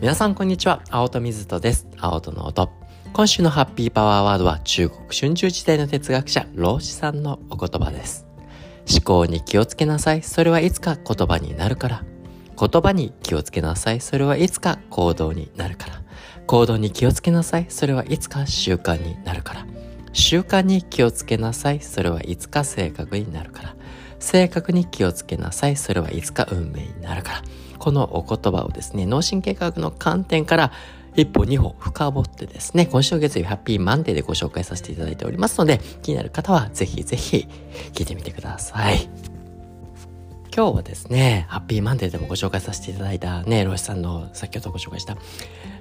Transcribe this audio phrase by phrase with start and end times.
[0.00, 0.80] 皆さんこんにちは。
[0.90, 1.88] 青戸水戸です。
[1.98, 2.70] 青戸の音。
[3.12, 8.24] 今週のハッピーパワーワードは中国春秋時代の哲学者老子さんのお言葉です。
[8.88, 10.22] 思考に気をつけなさい。
[10.22, 12.04] それはいつか言葉になるから。
[12.56, 14.00] 言葉に気をつけなさい。
[14.00, 16.02] それはいつか行動になるから。
[16.46, 17.66] 行動に気をつけなさい。
[17.68, 19.66] それはいつか習慣になるから。
[20.12, 21.80] 習慣に気をつけなさい。
[21.80, 23.74] それはいつか性格になるから。
[24.20, 25.74] 性格に気をつけなさい。
[25.74, 27.42] それはいつか運命になるから。
[27.88, 30.72] このお言葉をですね脳神経科学の観点から
[31.16, 37.48] 一歩二歩深掘ってですね、今週月曜日ハッピーマンデーでご紹介させていただいておりますので、気になる方はぜひぜひ
[37.94, 39.08] 聞いてみてください。
[40.54, 45.16] 今日はですね、ハッピーマンデーでもご紹介させていただいたね、ロシさんの先ほどご紹介した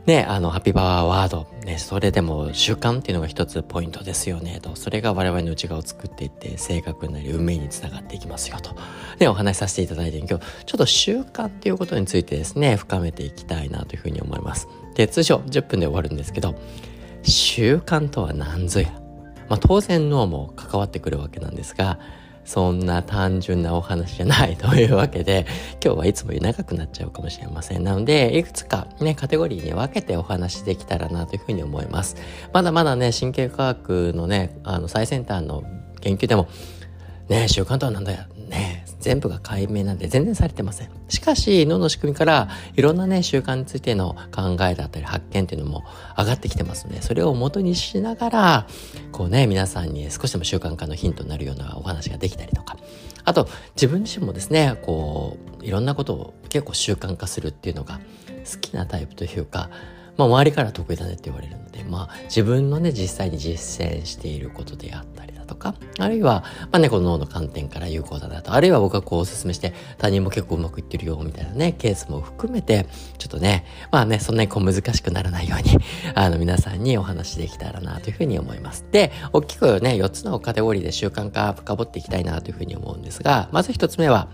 [0.07, 4.77] ね、あの、ハッピーパワーワード、ね、それでも習慣っていうのが一つポイントですよね、と。
[4.77, 8.73] それが我々の内側を作っていって、性格なり運命につながっていきますよ、と。
[9.19, 14.69] ね、お話しさせていただいて、今日、ちょっと習慣っていうことについてですね、深めていきたいなというふうに思います。
[14.95, 16.55] で、通常10分で終わるんですけど、
[17.23, 18.93] 習慣とは何ぞや。
[19.49, 21.99] まあ、当然脳も関わってくるわけなんですが、
[22.47, 25.45] そんな単純なお話じゃないというわけで、
[25.83, 27.83] 今日はいつもより長くなっちゃうかもしれません。
[27.83, 32.15] なので、いくつかね、カテゴリーに分けてお話できたらなというふうに思います。
[32.53, 35.61] まだまだね、神経科学のね、あの最先端の
[35.99, 36.47] 研究でも、
[37.27, 38.19] ね、習慣とは何だよ。
[38.47, 40.89] ね、全部が解明なんて全然されてません。
[41.09, 45.83] しかし、脳の仕組みからいろんなね、習慣についての考えだったり発見っていうのも
[46.17, 48.67] 上がってきてますので、それを元にしながら、
[49.11, 52.77] こうね、皆さんに少しでも習慣化のヒントになるようなお話ができたりとか、
[53.23, 57.99] あと、自分自身もですね、こう、いろんなことを結構習慣化するっていうのが
[58.51, 59.69] 好きなタイプというか、
[60.17, 72.85] まあ、周りから得意だねって言われるので、まあ、自分のね、実際に実践していることであったりとか、あるいは、まあね、この脳の観点から有効だなと、あるいは僕がこうお勧めして、他人も結構うまくいってるよ、みたいなね、ケースも含めて、
[73.17, 75.77] ちょっとね、まあね、そんなにこう難しくならないように、
[76.13, 78.85] あの、皆さんにお話できたらなというふうに思います。
[78.91, 84.27] で、大きくね、4つのカテゴリーで習慣化深掘っていきたいなというふうに思うんですが、まず1つ目は、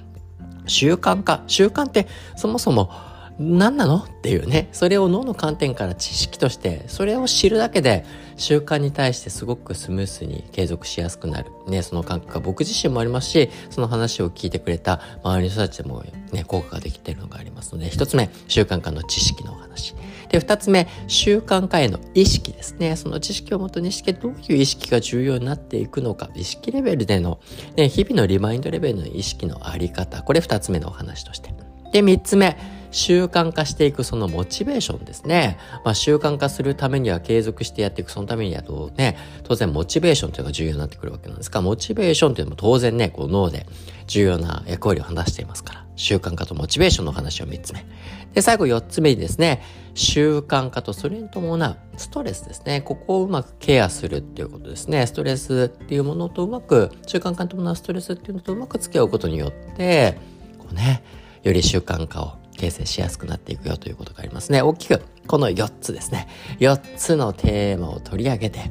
[0.65, 1.43] 習慣化。
[1.47, 2.89] 習慣ってそもそも
[3.39, 3.97] 何なの？
[3.97, 8.05] っていうね、それを脳の観点から知識として、それを知るだけで
[8.37, 11.51] 習慣に対してすごくスムースに継続しやすくなる。
[11.67, 19.95] ね、その感覚が僕自身もありますし、その話を聞いてくれた周りの人たちでもね、効果ができているのがありますので、一つ目、習慣化の知識のお話。
[20.29, 22.95] で、二つ目、習慣化への意識ですね。
[22.95, 27.39] その知識をもとにしてどういう意識が重要になっていくのか、意識レベルでの、
[27.75, 30.21] ね、日々のリマインドレベルの意識のあり方。
[30.23, 31.53] これ二つ目のお話として。
[31.91, 32.57] で、三つ目、
[32.93, 35.57] 習慣化していくそのモチベーションですね。
[35.83, 43.65] まあ、習慣化するためには継続してやっていく、そのためにはとね、当然モチベーションというのが重要になってくるわけなんですが、モチベーションというのも当然ね、こう脳で
[44.07, 47.85] 重要な役割を果たしていますから、習慣化とモチベーションの話を3つ目。
[48.33, 49.63] で、最後4つ目にですね、
[49.95, 52.81] 習慣化とそれに伴うストレスですね。
[52.81, 55.07] ここをうまくケアするっていうことですね。
[55.07, 60.19] ストレスっていうものとうまく、習慣化に伴うストレスっていうのとうまく付き合うことによって、
[60.59, 61.03] こうね、
[61.43, 64.61] より習慣化を形成しやすくなっていくよということがありますね。
[64.61, 66.27] 大きくこの4つですね。
[66.59, 68.69] 4つのテーマを取り上げて、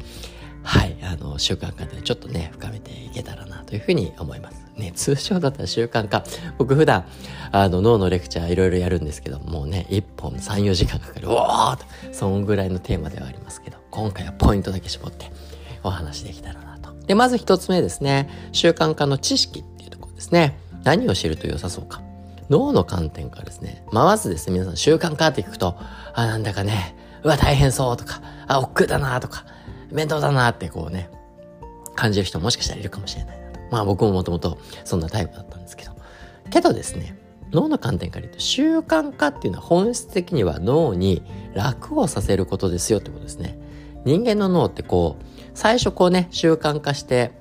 [0.62, 4.62] はい、あの、習慣化でちょっとね、深めていけたらなというふうに思います。
[4.76, 6.24] ね、通常だったら習慣化。
[6.58, 7.04] 僕普段、
[7.50, 11.30] あの、脳のレクチャーいろいろやるんですけど、もうね、1本3、4時間かかる。
[11.30, 15.30] おーと、そんぐらいのテーマではありますけど、今回はポイントだけ絞って
[15.82, 16.92] お話できたらなと。
[17.06, 20.56] で、まず1つ目ですね、習慣化の知識っていうところですね。
[20.84, 22.02] 何を知ると良さそうか。
[22.52, 25.74] 脳の観点からですね、まあ、まずですね、皆さん習慣化って聞くと、
[26.12, 29.46] あ、なんだかね、うわ、大変そうとか、あ、億劫だなとか、
[29.90, 31.08] 面倒だなってこうね、
[31.94, 33.60] 感じる人もしかしたらいるかもしれないなと。
[33.70, 35.92] まあ僕ももともとそんなタイプだったんですけど。
[36.50, 37.16] けどですね、
[37.52, 41.22] 脳の観点から言うと習慣化っていうのは本質的には脳に
[41.54, 43.58] 楽をさせることですよってことですね。
[44.04, 45.24] 人間の脳ってこう、
[45.54, 47.32] 最初こうね、習慣化して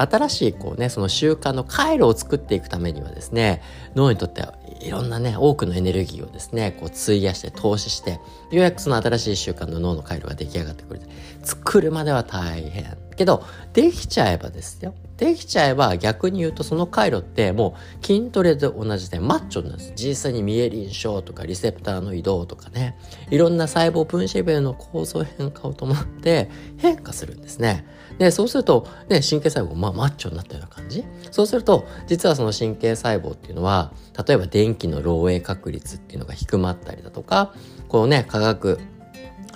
[0.00, 3.62] 新しいこうね、その習慣の回路を作っていくためにはですね、
[3.94, 8.18] 脳にとってはいろんなね、多くのエネルギーをですね、こう費やして投資して、よ
[8.52, 11.02] うやくその新しい習慣の脳の回路が出来上がってくる。
[11.42, 12.96] 作るまでは大変。
[13.20, 13.44] けど、
[13.74, 14.94] できちゃえばですよ。
[15.18, 19.92] できちゃえば逆に言うとその回路ってもう筋トレと同じでマッチョなんです。
[19.94, 22.96] 実際にミエリン症とかリセプターの移動とかね、
[23.30, 27.84] いろんな細胞分子レベルの構造変化を伴って変化するんですね。
[28.16, 31.04] で、そうすると、ね、神経細胞、まあマッチョになったような感じ。
[31.30, 33.92] そうすると、実はその神経細胞っていうのは、
[34.26, 37.52] 例えば電気の漏洩確率っていうのが低まったりだとか、
[37.88, 38.78] こうね、化学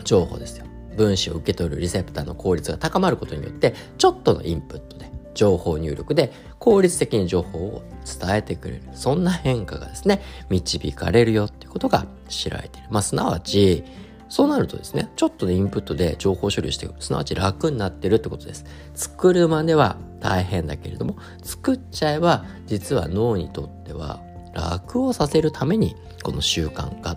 [0.05, 0.67] 情報ですよ。
[0.94, 7.82] 分子を受け取るリセプターの効率が高まることによって、ちょっとのインプットで情報入力で効率的に情報を
[8.20, 8.82] 伝えてくれる。
[8.94, 12.88] そんな変化がですね、導かれるよっていうことが知られている。
[12.91, 13.85] まあ、すなわち、
[14.29, 16.94] そうなるとですね、ちょっとでインプットで情報処理していく。
[17.00, 18.64] すなわち楽になってるってことです。
[18.94, 24.20] 作るまでは大変だけれども、作っちゃえば、実は脳にとっては
[24.52, 27.17] 楽をさせるために、この習慣化。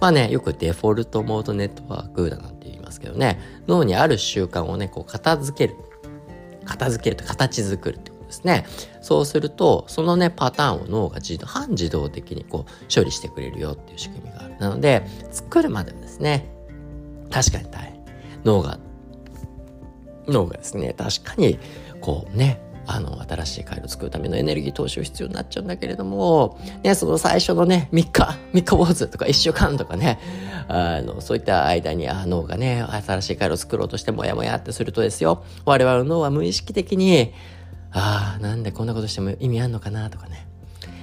[0.00, 2.57] まあね、よくデフォルトモードネットワークだなんて
[2.88, 3.38] ますけどね、
[3.68, 5.78] 脳にある習慣をね、こう片付ける。
[6.64, 8.66] 片付けると形作るってことですね。
[9.00, 14.56] そうすると、そのね、パターンを脳が自動、半自動的にこう処理してくれるよっていう仕組みがある。
[14.58, 16.50] なので、作るまではですね、
[17.30, 18.04] 確かに大変。
[18.44, 18.78] 脳が、
[20.26, 21.58] 脳がですね、確かに、
[22.00, 30.18] こうね、あの、新しい回路を作るためのエネルギー投資を必要になっちゃうんだけれども、ね、その最初のね、3日、3日坊主とか1週間とかね、
[30.68, 37.34] あの、そういった間に、あ脳がね、新しい回路を作ろうとしてもやもやってするとですよ、我々の脳は無意識的に、
[37.92, 40.46] ああ、なんでこんなことしても意味あんのかなとかね、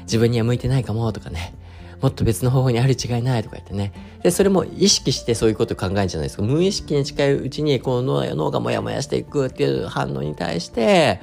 [0.03, 1.53] 自分には向いてないかもとかね、
[2.01, 3.91] もっと別の方法にある違いないとか言ってね。
[4.21, 6.43] で、それも意識してそういうことを考えるじゃないですか。
[6.43, 11.21] 無意識に近いうちに、この脳がモヤモヤしていくっていう反応に対して、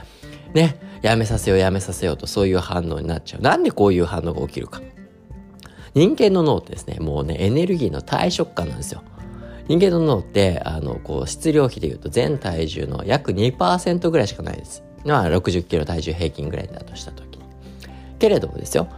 [0.54, 3.42] ね、やめさせようやめさせようとそういう反応になっちゃう。
[3.42, 4.80] なんでこういう反応が起きるか。
[5.94, 9.02] 人間の脳ってですね、もうね、エネルギーの体食感なんですよ。
[9.68, 14.82] 人間の脳って、あの、こう、質量比で言うと全体重の約2%ぐらいしかないです。
[15.04, 17.44] まあ、60キロ体重平均ぐらいだとしたときに。
[18.18, 18.88] けれどもですよ、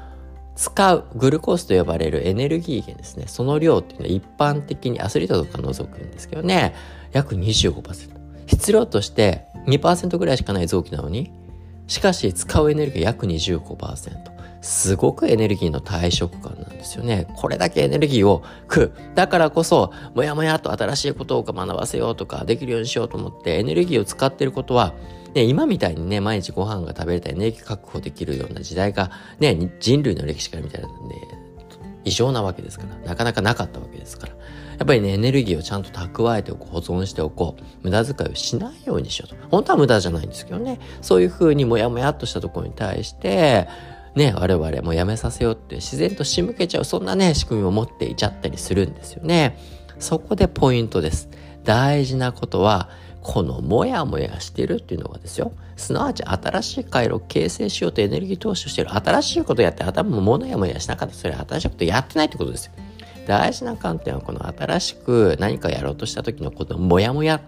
[0.56, 3.24] 使うグルコースと呼ばれるエネルギー源ですね。
[3.26, 6.74] その量っていうのは一般的にアスリートとか除くんですけどね、
[7.12, 8.14] 約25%。
[8.46, 11.32] 質量として2%ぐらいしかない臓器なのに、
[11.86, 14.34] しかし使うエネルギー約25%。
[14.64, 17.26] すごくエネルギーの体食感なんですよね。
[17.36, 18.92] これだけエネルギーを食う。
[19.14, 24.94] だからこそ、もやもやと新しいことを学ばせようとか、できるようにしようと思ってエネルギーを使っていることは、
[25.34, 30.94] ね、今みたいにね、毎日ご飯が食べれた、エネルギー確保できるような時代が、ね、人類の歴史から見たらね、
[32.04, 34.32] 異常なわけですから、なかなかなかったわけですから。
[34.78, 39.36] やっぱりね、エネルギーをちゃんと蓄えておこう、保存しておこう、無駄遣いをしないようにしようと。
[39.50, 43.68] 本当は無駄じゃないんですけどね、そういうふうにもやもやっとしたところに対して、
[44.14, 49.58] ね、我々もやめさせようって自然と仕向けちゃう、そんなね、仕組みを持っていちゃったりするんですよね。
[49.98, 51.28] そこでポイントです。
[51.64, 52.88] 大事なことは、
[53.22, 55.52] このモヤモヤしてるっていうのがですよ。
[55.76, 58.94] すなわち新しい回路を形成しようとエネルギー投資をしてる。
[58.94, 61.14] 新しいことやって頭もモヤモヤしなかった。
[61.14, 62.72] それ新しいことやってないってことですよ。
[63.26, 67.40] 大事な観点はこの新しく何かやろうとした時のこのモヤモヤ。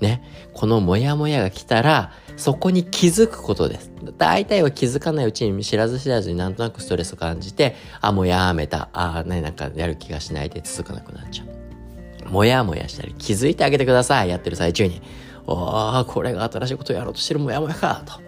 [0.00, 0.22] ね。
[0.52, 3.90] このモヤモヤが来たら、そこに気づくことです。
[4.18, 8.88] 大体は気づかないうちに知らず知らずになんとなくストレスを感じて、あ、もうやめた。
[8.92, 12.30] あ、ね、なんかやる気がしないで続かなくなっちゃう。
[12.30, 14.28] もやもやしたり気づいてあげてください。
[14.28, 15.00] やってる最中に。
[15.46, 18.02] ああ、これが新しいことをやろうとしてるもやもやか。
[18.04, 18.20] と。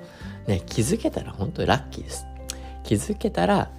[0.50, 2.26] ね、気づけたら本当にラッキーです。
[2.84, 3.70] 気づけたら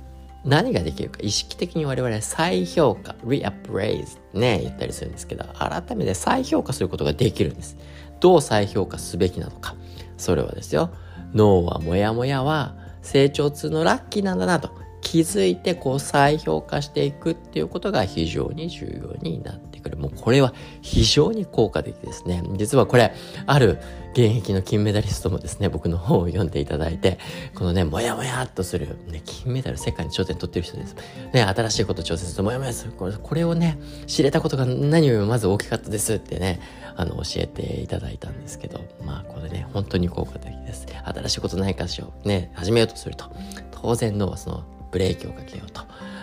[0.45, 7.78] 何ができるか意識的に我々は再評価 reappraise ね言ったりするんですけど改めて再評価することができるんです。
[8.19, 9.75] どう再評価すべきなのか。
[10.18, 10.89] それはですよ
[11.34, 19.98] 脳はモヤモヤは成長痛のラッキーなんだなと気づいてこう再評価していくっていうことが非常に重要になってくる。
[19.98, 22.44] もうこれは非常に効果的ですね。
[22.56, 23.13] 実はこれ、
[23.45, 23.80] ある
[24.13, 27.19] 現役の金メダリストもですね、僕の本を読んでいただいて、
[27.54, 30.95] このね、もやもやっとする、ね、金メダル世界に頂点取ってる人です。
[31.34, 32.94] ね、新しいこと挑戦するともやもやする。
[32.94, 36.60] これこれをね、知れたことが何よりもまず大きかったですってね、
[36.96, 40.88] あの、教えていただいたんですけど、まあこれね、本当に効果的です。
[41.03, 42.27] 新しいことないかしよう。
[42.27, 43.25] ね、始めようとすると、
[43.72, 45.82] 当然脳はそのブレーキをかけようと。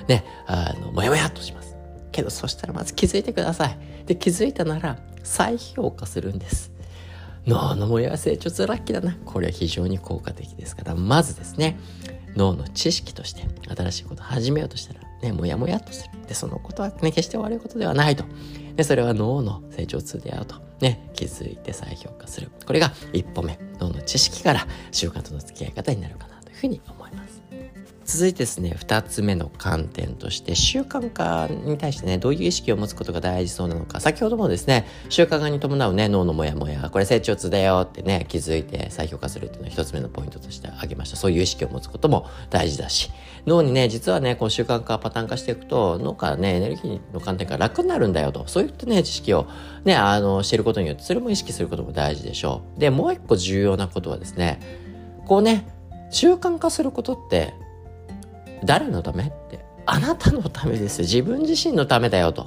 [0.09, 1.74] ね、あの、もやもやっとします。
[2.15, 3.79] けど、そしたらまず気づいてください。
[4.07, 6.71] で、気づいたなら、再評価するんです。
[7.47, 9.17] 脳のもや成長痛ラッキーだな。
[9.25, 11.79] これは非常に効果的ですから、まずですね、
[12.37, 16.27] 脳の知識として新しいことを始めようとしたら、ね、もやもやとする。
[16.27, 18.25] で、そのことはね、決して悪いことではないと。
[18.77, 20.63] で、それは脳の成長痛であると。
[20.81, 22.51] ね、気づいて再評価する。
[22.67, 23.59] これが一歩目。
[23.81, 26.94] 脳の知識から習慣との付き合い方になるかなというふうに思います。
[28.05, 34.01] 続いてですね、二つ目の観点として、習慣化に対してね、どういう意識を持つことが大事そうなのか。
[34.01, 41.17] 先ほどもですね、習慣化に伴うね、脳のモヤモヤ、これ成長痛だよってね、気づいて再評価するっていうのを一つ目のポイントとして挙げました。
[41.17, 43.11] そういう意識を持つことも大事だし、
[43.47, 48.45] 脳にね、実はね、こう習慣化、パターン化していくと、脳からね、エネルギーの観点から楽になるんだよと。
[48.47, 49.47] そういったね、知識を
[49.85, 52.81] ね、あの、知ることによって、それも意識することも大事でしょう。
[52.81, 54.61] で、もう一個重要なことはですね、
[55.27, 55.67] こうね、
[56.11, 57.55] 習慣化することって、
[58.65, 59.25] 誰のため？
[59.25, 62.47] ってあなたのためです自分自身のためだよと。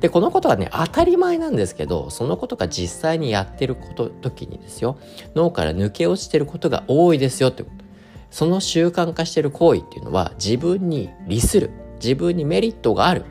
[0.00, 4.98] で、このことはね、当たり前なんですけど、そのことが実際にやってること、時にですよ、
[5.34, 7.84] 脳から抜け落ちてることが多いですよってこと。
[8.30, 11.70] その習慣化してる行為っていうのは、自分に利する、
[12.02, 13.24] 自分にメリットがある、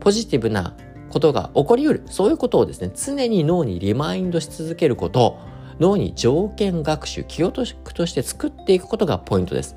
[0.00, 0.76] ポジティブな
[1.08, 2.02] ことが起こりうる。
[2.06, 5.38] そういうことをですね、常に脳にリマインドし続けること、
[5.78, 9.76] 脳に条件学習、気をとして作っていくことがポイントです。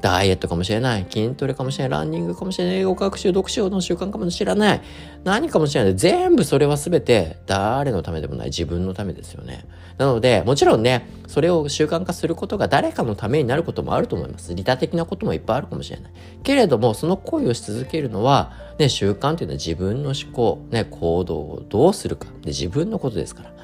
[0.00, 1.06] ダイエットかもしれない。
[1.10, 1.98] 筋トレかもしれない。
[1.98, 2.76] ランニングかもしれない。
[2.76, 4.80] 英語学習、読書の習慣かもしれない。
[5.24, 5.96] 何かもしれない。
[5.96, 9.64] 全部それは全て誰のためでもない自分のためですよね。
[9.98, 14.54] なので、もちろんね、それを習慣化することが誰かのためになることもあると思います。
[14.54, 16.12] 利他的なこともいっぱいあるかもしれない。
[16.44, 22.26] けれども、その行為をし続けるのは、ね、習慣っていうのは自分の思考、ね、行動をどうするか。
[22.42, 23.58] で自分のことですから。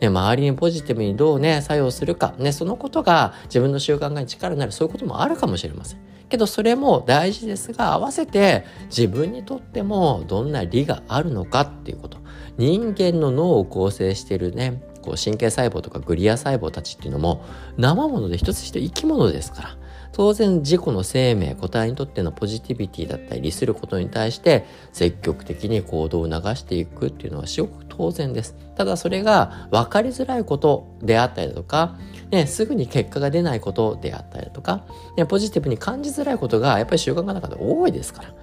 [0.00, 5.98] ね、周りにポジティブにどうね、作用するか、ね、そのことが自分の習慣が力になる、そういうこともあるかもしれません。
[6.28, 12.18] けどそれも大事ですが、合わせて自分にとってもどんな利があるのかっていうこと。
[12.58, 17.44] 人間の脳を構成しているね、こう神経細胞とかグリア細胞たちっていうのも
[17.76, 19.77] 生物で一つして生き物ですから。
[20.12, 28.56] 当然自己の生命個体にとってのポジティビティだったりすることに対して積極的に行動を流していくっていうのはすごく当然です。
[28.76, 31.96] ただそれが分かりづらいことであったりだとか、
[32.30, 34.84] ね、すぐに結果が出ないことであったりだとか、
[35.16, 38.34] ね、ポジティブに感じづらいことがやっぱり習慣が中で多いですから。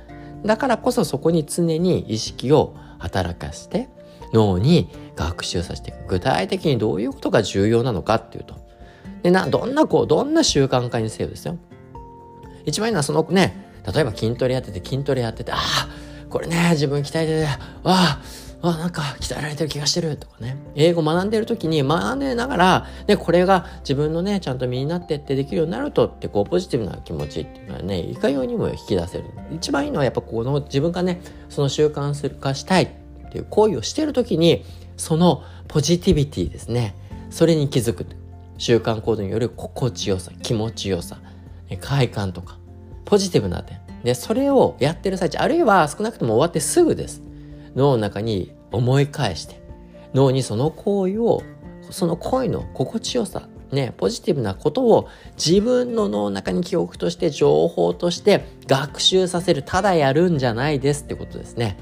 [0.45, 3.89] だからこそそこに常に意識を働かして、
[4.33, 6.07] 脳に学習させていく。
[6.07, 8.64] 具体的にどういうことが重要なのかっていうと。
[9.25, 11.57] でな、どんなこう、どんな習慣化にせよですよ。
[12.63, 15.89] 一番いいのはそのね、例えば筋トレやってて筋トレやってて、ああ、
[16.29, 18.21] これね、自分鍛えてて、ああ、
[18.61, 20.57] あなんか鍛えられてる気がしてるとかね。
[20.75, 29.23] 英語学んでる時に学んでながら、ね、これが自分のね、ちゃんと身になってってできるようになるとって、こう、ポジティブな気持ちっていうのはね、いかようにも引き出せる。
[29.49, 32.89] 一番いいのはやっぱこの自分がね、その習慣する化したいっ
[33.31, 34.63] ていう行為をしてる時に、
[34.97, 36.93] そのポジティビティですね。
[37.31, 38.05] それに気づく。
[38.57, 41.19] 習慣行動による心地よさ、気持ちよさ、
[41.81, 42.57] 快感とか、
[43.05, 43.79] ポジティブな点。
[44.03, 47.21] で、それをやってる最中、あるいは少なくとも終わってすぐです。
[47.75, 49.61] 脳の中に思い返して、
[50.13, 51.43] 脳にその行為を、
[51.89, 59.63] その行為の心地よさ、ね、ポジティブなことを自分の脳の中に記憶として情報として学習させる。
[59.63, 61.77] ただやるんじゃないですってことですね。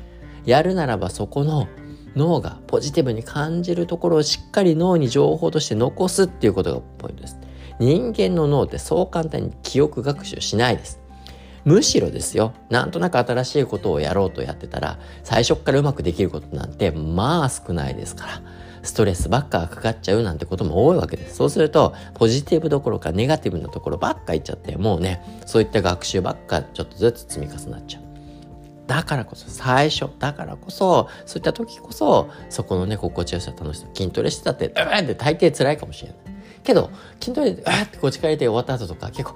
[0.46, 1.68] やるならばそこの
[2.16, 7.40] 脳がポジティブに感じるところをしっかり脳に情報として残すっていうことがポイントです。
[7.80, 11.00] 人間の脳ってそう簡単に記憶学習しないです。
[11.66, 18.42] むしろですよ、なんとなく新しいことをやろうとやってたら、最初からうまくできることなんて、まあ少ないですから。
[18.84, 21.38] ストレスばっかがかかっちゃうなんてことも多いわけです。
[21.38, 28.04] そうすると、ポジティブどころかネガティブなところばっかいっちゃって、もうね、そういった学習ばっかちょっとずつ積み重なっちゃう。
[28.88, 36.18] だからこそ最初だからこそそういった時こそそこのね心地よさ楽しさ筋トレしてたってうーって大抵辛いかもしれない。
[36.64, 39.36] けど筋トレでうーってこっち帰って終わった後とか結構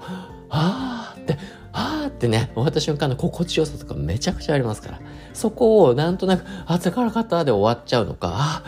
[0.50, 1.38] あーって
[1.72, 5.00] あーってね終わった瞬間の心地よさとかめちゃくちゃありますから。
[5.34, 8.62] そこをなんとなくあ疲れかったで終わっちゃうのかあ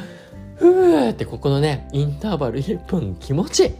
[0.56, 3.70] ふーってここのねインターバル1分気持ちいい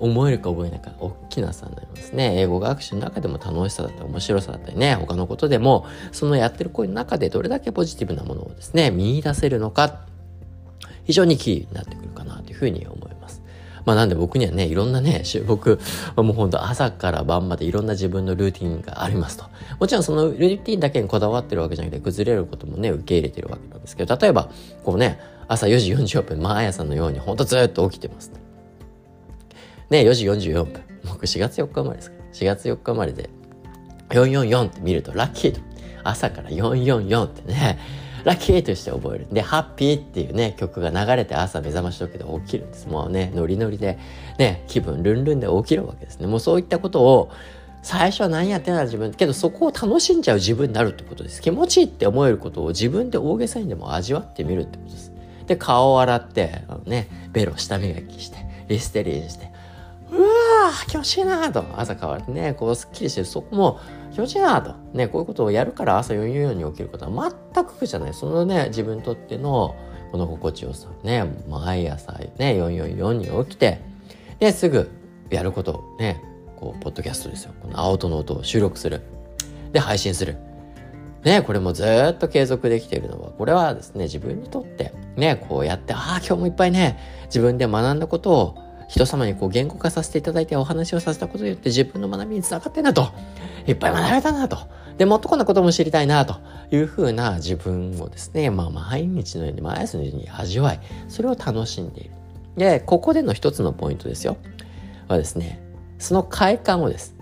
[0.00, 2.40] 思えるか覚えないか大きな差になりますね。
[2.40, 10.00] 英語学習の中でも楽しさだったり面白さだったりね、他のことでも、そのやってる声の中でどれだけポジティブなものをですね、見出せるのか、
[11.04, 13.42] 非常にキーになってくるかなというふうに思います。
[13.84, 15.80] まあなんで僕にはね、いろんなね、僕、
[16.16, 19.44] もうほんと朝から晩までいろんな自分のルーティンがありますと。
[19.80, 24.50] もちろんそのルーティンだけにこだわってるわけじゃなくて、崩れることもね、受け入れてるわけなんですけど、例えば、
[24.84, 28.30] こうね、朝4時44分、毎朝のようにほんとずっと起きてます。
[29.90, 30.82] ね、4時44分。
[31.04, 32.24] 僕4月4日生まれですから。
[32.32, 33.30] 4月4日生まれで、
[34.10, 35.60] 444って見るとラッキーと。
[36.04, 37.78] 朝から444ってね、
[38.24, 39.26] ラッキーとして覚える。
[39.32, 42.88] で、ハッピーっていうね、曲が流れて朝目覚まし時で起きるんです。
[42.88, 43.98] もうね、ノリノリで、
[44.38, 46.26] ね、気分ルンルンで起きるわけですね。
[46.26, 47.30] もうそういったことを、
[47.82, 49.12] 最初は何やってんだ自分。
[49.14, 51.40] けどそこを楽しんじゃう自分になるってことです。
[51.40, 55.12] 気持ちいいって思えることを自分で大げさにでも味わってみるってことです。
[55.46, 59.50] で、顔を洗って、あのね、ベロ下磨きして、リステリンして、
[60.10, 61.64] うわー気持ちいいなと。
[61.76, 63.80] 朝変わってねこうすっきりしてそこも
[64.12, 64.74] 気持ちいいなと。
[64.92, 68.14] ねこういうことをやるから朝44に起きることは全く苦じゃない。
[68.14, 69.76] そのね自分にとっての
[70.10, 73.80] この心地よさね毎朝ね444に起きて
[74.38, 74.90] ですぐ
[75.30, 76.22] やることね
[76.56, 77.52] こうポッドキャストですよ。
[77.60, 79.02] この青との音を収録する。
[79.72, 80.36] で配信する。
[81.24, 93.12] ね、これもずっと継続できているのは、これはですね、自分にとって、ね、こうやって、ああ、今日もいっぱいね、自分で学んだことを人様にこう言語化させていただいてお話をさせたことによって自分の学びにつながってんだと、
[93.66, 94.58] いっぱい学べたなと、
[94.96, 96.36] で、もっとこんなことも知りたいなと
[96.70, 102.10] いうふうな自分をですね、まあ毎日のように毎朝のように味わい、それを楽しんでいる。
[102.56, 104.36] で、ここでの一つのポイントですよ。
[105.06, 105.60] はですね、
[105.98, 107.14] その快感をです。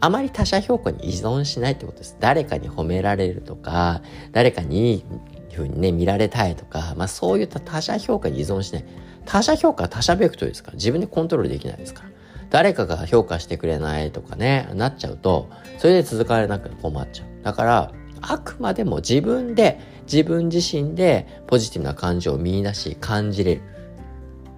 [0.00, 2.16] あまり他者評価に依存しないってことです。
[2.20, 4.02] 誰かに褒められるとか、
[4.32, 5.04] 誰かにいい
[5.52, 8.84] ふうにね、見られたいとか、まあそういった他者評価に依存しない。
[9.30, 10.70] 他者評価他者ベクトルですか？
[10.70, 12.04] ら、自分でコントロールできないですか？
[12.04, 12.08] ら。
[12.48, 17.44] 誰かが評価してくれないとかね、なっちゃうと、それで続かれなく困っちゃう。
[17.44, 17.92] だから、
[18.22, 19.78] あくまでも自分で、
[20.10, 23.60] 自分自身でポジティブな感情を見出し、感じれる。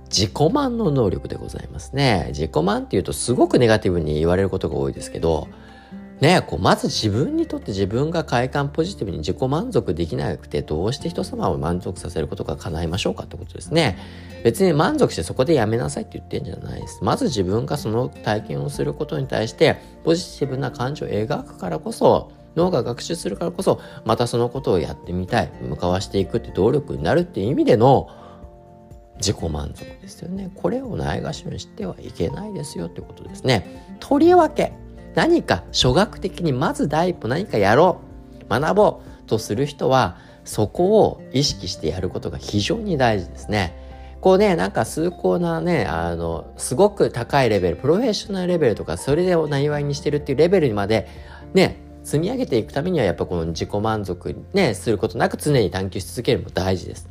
[0.08, 2.26] 自己満の能力でございますね。
[2.28, 5.48] 自己満っていうとすごくネガティブに言われることが多いですけど、
[6.20, 13.98] ねこうまず自分にとって自分が快感ポジティブに自己満足できなくてどうして人様を満足させることが叶いましょうかってことですね。
[14.44, 17.02] 別に満足してそこでやめなさいって言ってんじゃないです。
[17.02, 28.08] まず自分がその体験をすることに対してポジティブな感情を描くからこそ脳が学習するからこそまたそのことをやってみたい向かわしていくって努力になるっていう意味での
[29.16, 30.50] 自己満足ですよね。
[30.54, 33.96] これをないがしろにしてはいけないですよってことですね。
[34.00, 34.72] とりわけ
[35.14, 38.00] 何か諸学的にまず第一歩何かやろ
[38.46, 43.76] う学ぼうとする人はそこを意識してやることが非常に大事ですね。
[44.20, 51.08] こうね、なんか崇高なね、あの、すごく高いレベル、プロフェッショナルレベルとか、それでおなりわいにしてるっていうレベルにまで、
[51.54, 57.08] ね、積み上げていくためにはやっぱこの自己満足ね、することなく常に探求し続けるも大事です。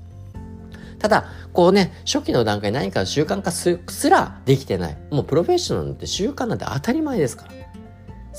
[1.00, 3.80] ただ、こうね、初期の段階何か習慣化す
[4.10, 4.98] らできてない。
[5.10, 7.59] もうプロフェッショナルなんて習慣なんて当たり前ですから。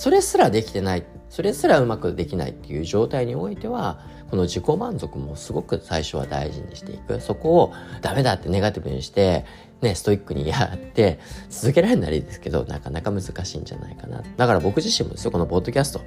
[0.00, 1.04] それすらできてない。
[1.28, 7.20] それすらうまくできないっていう状態においては、この自己満足もすごく最初は大事にしていく。
[7.20, 9.44] そこをダメだってネガティブにして、
[9.82, 11.18] ね、ストイックにやって
[11.50, 14.22] 続けられるならいいですけど、なかなか難しいんじゃないかな。
[14.38, 16.00] だから僕自身もですよ、このポッドキャスト。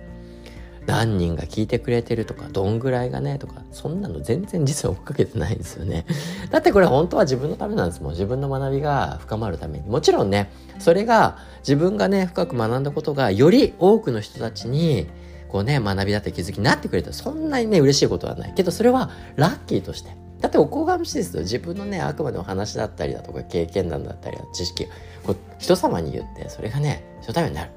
[0.85, 6.05] 何人が聞いてくれてるとか、どんぐらいがね、とか、そんなの全然実は追っかけてないんですよね。
[6.51, 8.11] だってこれ本当は自分のためなんですもん。
[8.11, 9.89] 自分の学びが深まるために。
[9.89, 15.07] もちろんね、それが自分がね、深く学んだことが、より多くの人たちに、
[15.47, 18.53] こうね、学びだって気づきになってくれた、そんなにね、嬉しいことはない。
[18.55, 20.09] けど、それはラッキーとして。
[20.41, 21.43] だっておこがましいですよ。
[21.43, 24.87] 自分のね、あくまでお話だったりだとか、経験談だったり知識
[25.25, 27.71] こう人様に言って、それがね、人ためになる。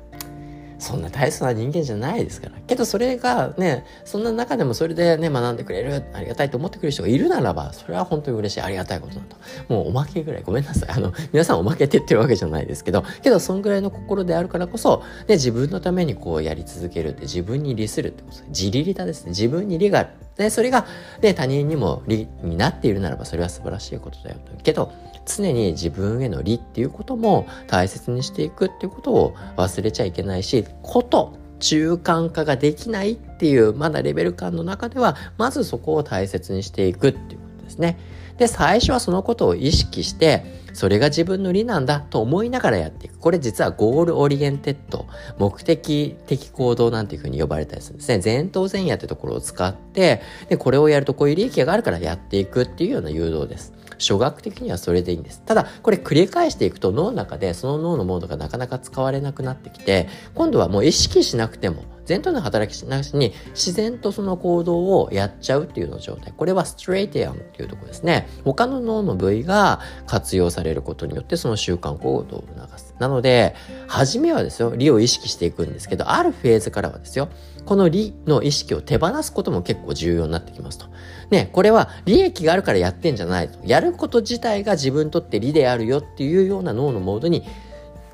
[0.78, 2.54] そんな大切な人間じゃないですから。
[2.66, 9.36] けどそれがね、そんな中でもそれでね、学んでくれる、ありがたいと思ってくれる人がいるならば、それは本当に嬉しい、ありがたいことだと。
[9.72, 10.88] もうおまけぐらい、ごめんなさい。
[10.90, 18.42] あの、 皆さんおまけって言ってるわけじゃないですけど、けどそんぐらいの心であるからこそ、ね、自分のためにこうやり続けるって自分に利するってこと。
[18.48, 19.30] 自利利他ですね。
[19.30, 20.08] 自分に利がある。
[20.36, 20.86] で、それが、
[21.22, 24.62] ね、他人にも利になっているならば、それは素晴らしいことだよと。
[24.62, 24.92] けど、
[25.26, 37.98] 常に自分への利っていうことも大切にしていくっていうことを忘れちゃいけないし、こと、習慣化ができないっていうまだレベル感の中ではまずそこを大切にしていくっていうことですね。
[38.36, 43.18] で最初はそのことを意識してそれが自分の利なんだと思いながらやっていく。
[43.18, 45.06] これ実は goal oriented、
[45.38, 48.20] 目的的行動なんていうふうに呼ばれたりするんですね。
[48.22, 53.72] 前頭前野ってところを使って、で、これをやるとこういう利益があるからやっていくっていうような誘導です。
[53.98, 55.42] 初学的にはそれでいいんです。
[55.44, 66.32] ただ、これ繰り返していくと脳の中でその脳のモードがなかなか使われなくなってきて、今度はもう意識しなくても、前頭の働きなしに自然とその行動をやっちゃうっていうの状態。
[66.36, 68.28] これはストレートアンっていうところですね。
[68.44, 72.85] 他の脳の部位が活用されることによってその習慣行動を促す。
[72.98, 73.54] なので、
[73.86, 77.28] 初めはですよ、理を意識していくんですけど、あるフェーズからはですよ、
[77.64, 80.86] この理の意識を手放すことも結構重要になってきますと。
[81.30, 83.58] ね、これは利益があるからやってんじゃないと。
[83.64, 87.44] やること自体が自分にとって理であるよっていうような脳のモードに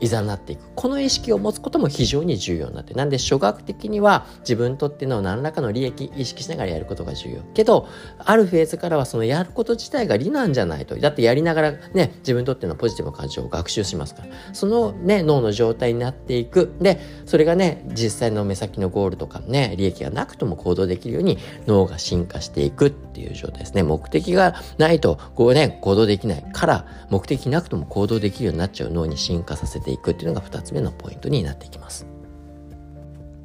[0.02, 0.64] いざなっていく。
[0.74, 2.92] この意識を持つことも非常に重要になって。
[2.92, 7.42] なんで、諸学的には自分とっての何らかの利益意識しながらやることが重要。
[7.54, 7.86] けど、
[8.18, 10.96] あるフェーズからはそのやること自体が利なんじゃないと。
[10.96, 14.28] だってやりながらね、自分とってのポジティブな感情を学習しますから。
[14.52, 16.72] そのね、脳の状態になっていく。
[16.80, 21.38] で、それがね、実際の目先のゴールとかね、利益がなくとも行動できるように
[21.68, 23.84] 脳が進化していくっていう状態ですね。
[23.84, 32.06] 目的がないと、こうね、行動できないから、目的なくとも行動できるようになっちゃう脳に進化させていくっていうのが2つ目のポイントになっていきます。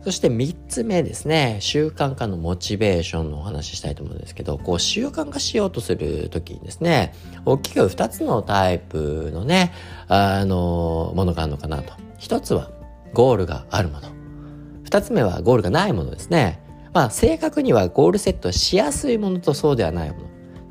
[0.08, 9.74] そして3つ目ですね、習慣化のモチベーションのお話ししたいと思うんですけど、こう習慣化しようとするときにですね、大きく2つのタイプのね、
[10.08, 11.94] あの、ものがあるのかなと。
[12.20, 12.72] 1つは
[13.14, 14.08] ゴールがあるもの。
[14.86, 16.62] 2つ目はゴールがないものですね。
[16.94, 20.22] まあ正確にはゴールセットしやすいものとそうではないも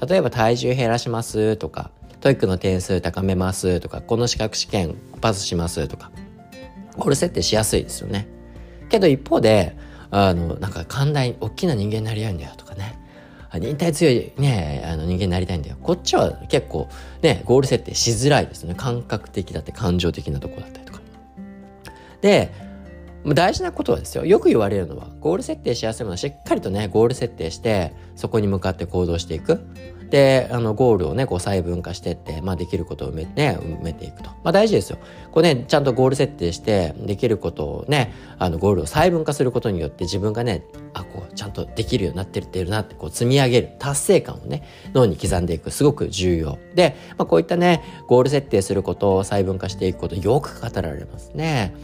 [0.01, 0.07] の。
[0.07, 6.11] 例えば体重減らしますとか、 TOEIC の点数高めますとか、この資格試験パスしますとか、
[6.97, 8.29] ゴール設定しやすいですよね。
[8.89, 9.77] けど一方で、
[10.11, 12.99] あの、なんか寛大、大きな人間になりたいんだよとかね。
[13.59, 15.77] 忍耐強いね、あの人間になりたいんだよ。
[15.83, 16.89] こっちは結構
[17.23, 18.75] ね、ゴール設定しづらいですね。
[18.75, 21.01] 感覚的だって感情的なとこだったりとか。
[22.21, 22.53] で、
[23.35, 24.25] 大事なことはですよ。
[24.25, 29.61] よく言われるのは、ゴール設定しやすいものはしっかりとね、ゴール設定して、そこに向かって行動していく。
[30.11, 34.31] で、あの、ゴールをね、こう細分化してって、まあできることを埋め,、ね、埋めていくと。
[34.31, 34.99] まあ大事ですよ。
[35.33, 40.65] こうね、ちゃんとゴール設定して、できることをね、あの、ゴールを細分化することによって自分がね、
[40.95, 44.63] あ、こう、ちゃんとできるようになってるってるなって、こう積み上げる、達成感をね、
[44.95, 46.59] 脳に刻んでいく、すごく重要。
[46.75, 51.75] で、まあこういったね、ゴール設定することを細分化していくこと、よく語られますね。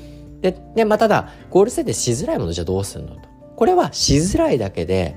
[0.41, 3.33] で、で、まあただ、ゴール設定しづらいものじゃどうするのと。
[3.57, 5.15] これはしづらいだけで、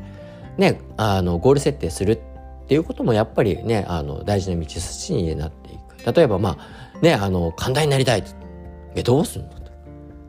[0.57, 2.19] ね、あの、ゴール設定するっ
[2.65, 6.13] っていうこともやっぱりね、あの、大事な道筋になっていく。
[6.13, 8.23] 例えばまあ、ね、あの、寛大になりたい。
[8.95, 9.55] え、どうすんのと。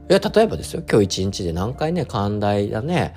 [0.09, 3.14] いや、例えばですよ、今日一日で何回ね、寛大なね、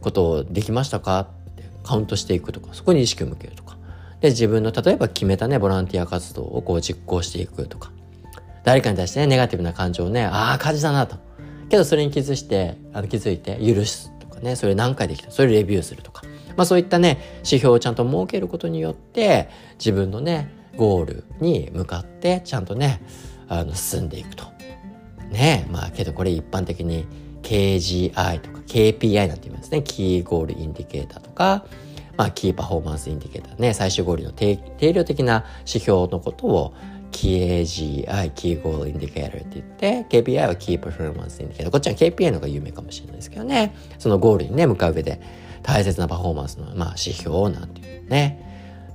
[0.00, 1.28] ことをできましたか？
[1.52, 3.76] ってカウントしていくとか、そこに意識を向けるとか。
[4.20, 7.90] で、自分の例えば決めたね、ボランティア活動をこう実行していくとか。
[8.62, 11.16] 誰かに対してね、ネガティブな感情をね、ああ、感じたなと。
[11.68, 16.22] けどそれに気づして、あの気づいて許すとかね、それ何回できた、それレビューするとか。
[16.60, 23.00] まあそういったね、指標をちゃんと設けることによって、自分のね、ゴールに向かってちゃんとね、
[23.48, 24.44] あの、進んでいくと。
[25.30, 27.06] ねまあけどこれ一般的に
[27.42, 29.82] KGI とか KPI なんて言いますね。
[29.82, 31.64] key goal indicator とか、
[32.18, 34.58] まあ key performance indicator ね、最終ゴールの定
[34.92, 36.74] 量的な指標のことを
[37.12, 41.72] KGI、 key goal indicator って言って、KPI は key performance indicator。
[41.72, 43.74] こっちは KPI の方が有名かもしれないですけどね。
[43.98, 45.22] そのゴールにね、向かう上で
[45.62, 48.46] 大切なパフォーマンスの、まあ、指標なんていうね。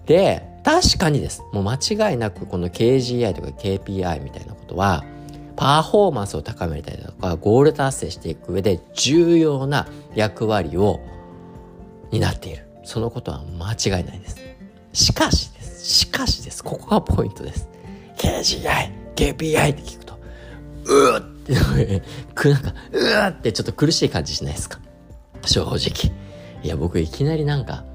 [0.05, 1.43] で、確かにです。
[1.53, 5.03] もう間違いなくこの KGI とか KPI みたいなことは、
[5.55, 10.99] パフォーマンスを高めたりとか、ゴール達成していく上で重要な役割を
[12.11, 12.65] 担っている。
[12.83, 14.37] そのことは間違いないです。
[14.93, 15.85] しかしです。
[15.85, 16.63] しかしです。
[16.63, 17.67] ここがポイントです。
[18.17, 20.19] KGI、KPI って聞くと、
[20.85, 21.53] うーって、
[22.49, 24.79] なんか、うーってちょっと苦しい感じしないですか？
[25.45, 26.11] 正直。
[26.65, 27.85] いや、僕いきなりなんか、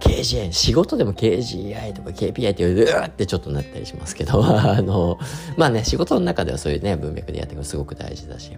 [0.00, 5.18] KGI、仕事でも KGI とか KPI って言うと、うわってちょっとなったりしますけど、 あの、
[5.56, 8.50] まあね、仕事の中ではそういうね、文脈でやっていくのすごく大事だし、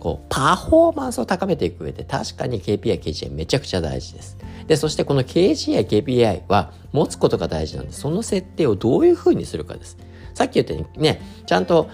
[0.00, 4.38] こう、パフォーマンスを高めていく上で確かに KPI、KGI めちゃくちゃ大事です。
[4.66, 9.98] で、そしてこの KGI、KPI は持つことが大事なんで、その設定をどういう風にするかです。
[10.32, 11.90] さっき言ったようにね、ちゃんと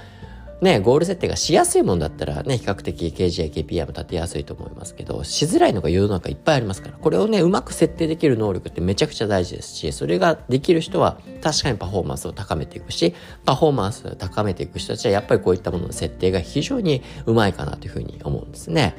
[0.60, 13.14] ね、ゴール設定がしやすいものだったらね、比較的 KGI、KPI も立てやすいと思いますけど、しづらいのが世の中いっぱいありますから、これをね、うまく設定できる能力ってめちゃくちゃ大事ですし、それができる人は確かにパフォーマンスを高めていくし、
[13.46, 18.94] パフォーマンスを高めていく人たちはやっぱりこういったものの設定が非常にうまいかなというふうに思うんですね。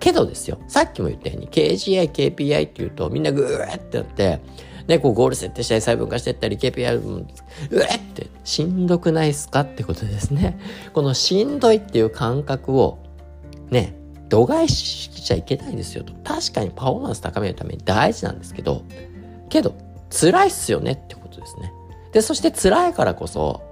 [0.00, 4.40] けどですよ、さっきも言ったように KGI、KPI っていうとみんなグーってなって、
[4.86, 7.26] ね、こうゴール設定したり細分化していったり KPI、う
[7.70, 10.58] えってしんどくないっすかってことですね。
[10.92, 12.98] このしんどいっていう感覚を
[13.70, 13.94] ね、
[14.28, 16.12] 度外視しちゃいけないですよと。
[16.24, 18.82] 確かにパフォーマンス高めるために大事なんですけど、
[19.48, 19.74] けど
[20.10, 21.72] 辛いっすよねってことですね。
[22.12, 23.62] で、そして辛いからこそ、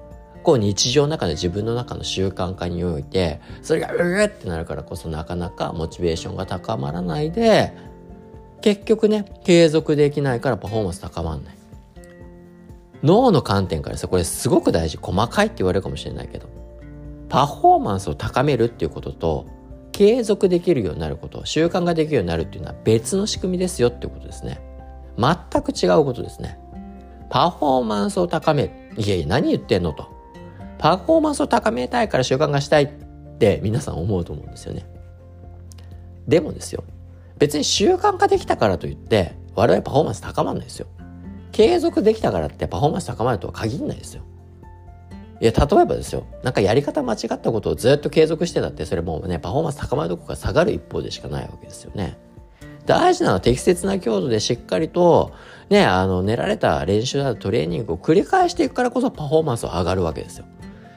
[0.42, 7.72] こう日常の中で自分の中の習慣化において、それがうーってなるからこそなかなかモチベーションが高まらないで、
[8.62, 11.55] 結局ね、継続できないからパフォーマンス高まんない。
[13.03, 14.96] 脳の観点からさ、これすごく大事。
[14.96, 16.48] 細かいって言われるかもしれないけど。
[17.29, 19.46] パフォーマンスを高めるっていうことと、
[19.90, 24.61] 継続できるようになること、習慣ができるようになるっていうのは別の仕組みですよっていうことですね。
[25.18, 26.59] 全く違うことですね。
[27.29, 28.70] パフォーマンスを高める。
[28.96, 30.07] いやいや、何言ってんのと。
[30.79, 32.88] パフォーマンスを高めたいから習慣がしたいっ
[33.38, 34.87] て皆さん思うと思うんですよね。
[36.29, 36.85] でもですよ。
[37.42, 40.87] 別に習慣化できたからといって我々パフォーマンス高まらないですよ。
[41.50, 44.22] 継続できたからってパフォーマンス高まるとは限らないですよ。
[45.40, 46.24] いや、例えばですよ。
[46.44, 52.16] なんかやり方間違ったことをずっと継続してたって、それもうね、パフォーマンス高まるとこが下がる一方でしかないわけですよね。
[52.87, 55.33] 大事なのは適切な強度でしっかりと、
[55.68, 60.44] ね、あの、練られた練習だトレーニングを繰り返していくからこそパフォーマンスは上がるわけですよ。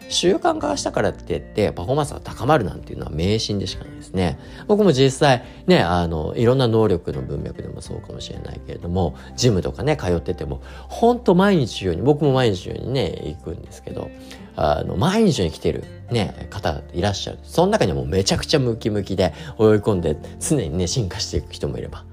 [0.10, 4.40] 習慣化したからって言ってパフォーマンスが高まるなんていうのは迷信でしかないですね。
[4.68, 14.10] 僕も実際ね、あの、いろんな能力の文脈でもそうかもしれないけれども、ジムとかね、通ってても、ほんと毎日ように、僕も毎日ようにね、行くんですけど、
[14.56, 17.40] あの、毎日に来てるね、方いらっしゃる。
[17.44, 22.06] その中にはもうめちゃくちゃムキムキで追い込んで常にね、進化していく人もいれば。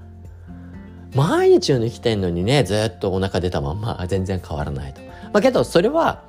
[1.15, 5.01] 毎日のに来てんのにね、ずっとお腹出たまんま全然変わらないと。
[5.31, 6.23] まあけど、それは、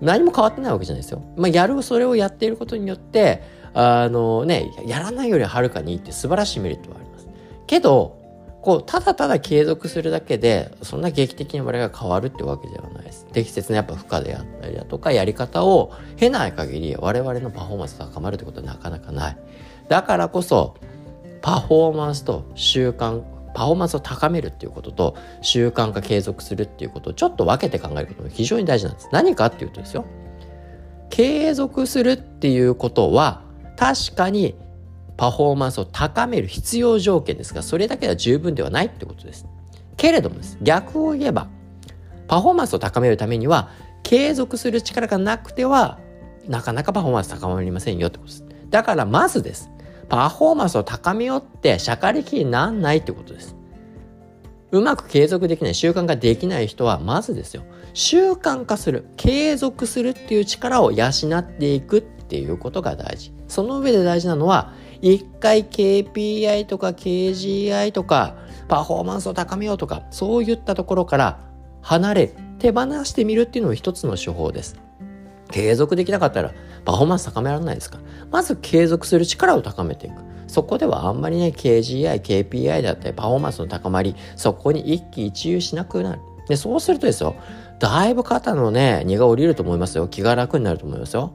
[0.00, 1.22] 何も変わってないわけじゃないですよ。
[1.36, 3.42] まあ、やる、それをやっていることによって、
[3.74, 7.28] あのね、やらないよりはるかにいいって素晴らしいメリットはあります。
[7.66, 8.16] けど、
[8.62, 13.26] こう、ただただ継続するだけで、そんな劇的に我々が変わるってわけではないです。
[13.26, 19.36] 適切なやっぱ負荷であったりだとか、やり方を経ない限り、我々のパフォーマンスが高まるってことはなかなかない。
[19.88, 20.74] だからこそ、
[21.42, 23.22] パフォーマンスと習慣、
[23.56, 29.08] パフォーマンスを高めるっていうことと習慣化継続するっていうことをちょっと分けて考えることが非常に大事なんです。
[29.12, 30.04] 何かっていうとですよ。
[31.08, 33.40] 継続するっていうことは
[33.78, 34.56] 確かに
[35.16, 39.46] パフォーマンスを高める必要条件ですが、それだけでは十分ではないってことです。
[39.96, 40.58] けれどもです。
[40.60, 41.48] 逆を言えば、
[42.28, 43.70] パフォーマンスを高めるためには、
[44.02, 45.98] 継続する力がなくては、
[46.46, 48.44] なかなかパフォーマンス高まりませんよってことです。
[48.68, 49.70] だからまずです。
[50.08, 53.56] パフォーマンスを高めようって社会的になんないってことです。
[54.72, 57.62] うまく継続できない、習慣ができない人は、まずですよ。
[57.94, 63.32] 習慣化する、継続するっていう力を養っていくっていうことが大事。
[63.48, 68.36] その上で大事なのは、一回 KPI とか KGI とか
[68.68, 71.40] パフォーマンスを高めようとかそういったところから
[71.82, 74.80] 離れ手放してみるっていうのも一つの手法です。
[75.50, 76.52] 継続できなかったら
[76.84, 77.98] パフォーマンス高められないですか？
[77.98, 78.02] ら。
[78.30, 80.22] まず継続する力を高めていく。
[80.46, 86.20] そこではあんまりね、KGI、KPI だったりパフォーマンスの高まり、そこに一喜一憂しなくなる。
[86.48, 87.34] で、そうするとですよ、
[87.80, 90.06] だいぶ肩のね、荷が下りると思いますよ。
[90.06, 91.32] 気が楽になると思いますよ。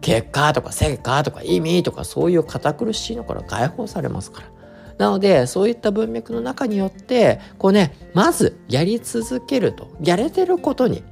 [0.00, 4.46] 結果とか成果とか意味とかそういう堅苦しいのから解放されますから。
[4.96, 9.88] なので、そういった文脈の中によって、こうね、まずやり続けると。
[10.02, 11.02] やれてることに、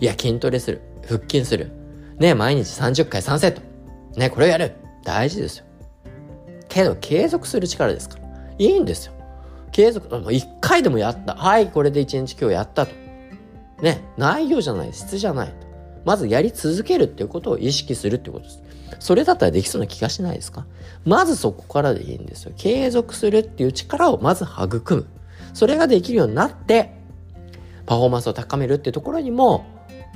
[0.00, 0.80] いや、筋トレする。
[1.06, 1.70] 腹筋する。
[2.18, 3.62] ね、毎日30回3セット。
[4.18, 4.72] ね、これをやる。
[5.04, 5.64] 大事ですよ。
[6.68, 8.28] けど、継続する力ですから。
[8.58, 9.12] いいんですよ。
[9.72, 11.34] 継続、1回でもやった。
[11.34, 12.92] はい、これで1日今日やったと。
[13.82, 15.54] ね、内容じゃない、質じゃない。
[16.04, 18.62] まずやり続けるっていうことを意識するってことです。
[19.00, 20.64] それだったらできそうな気がしないですか？
[21.04, 22.52] まずそこからでいいんですよ。
[22.56, 25.06] 継続するっていう力をまず育む。
[25.52, 26.92] それができるようになって、
[27.84, 29.66] パフォーマンスを高めるっていうところにも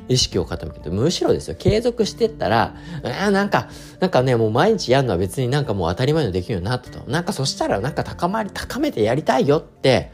[0.09, 3.69] 意識を傾けて、むしろですよ、継続してったら、あなんか、
[4.01, 7.11] なんかね、もう毎日やるのは別になんかもう当たり前のできるようになったと。
[7.11, 10.13] なんかそしたらなんか高まり、高めてやりたいよって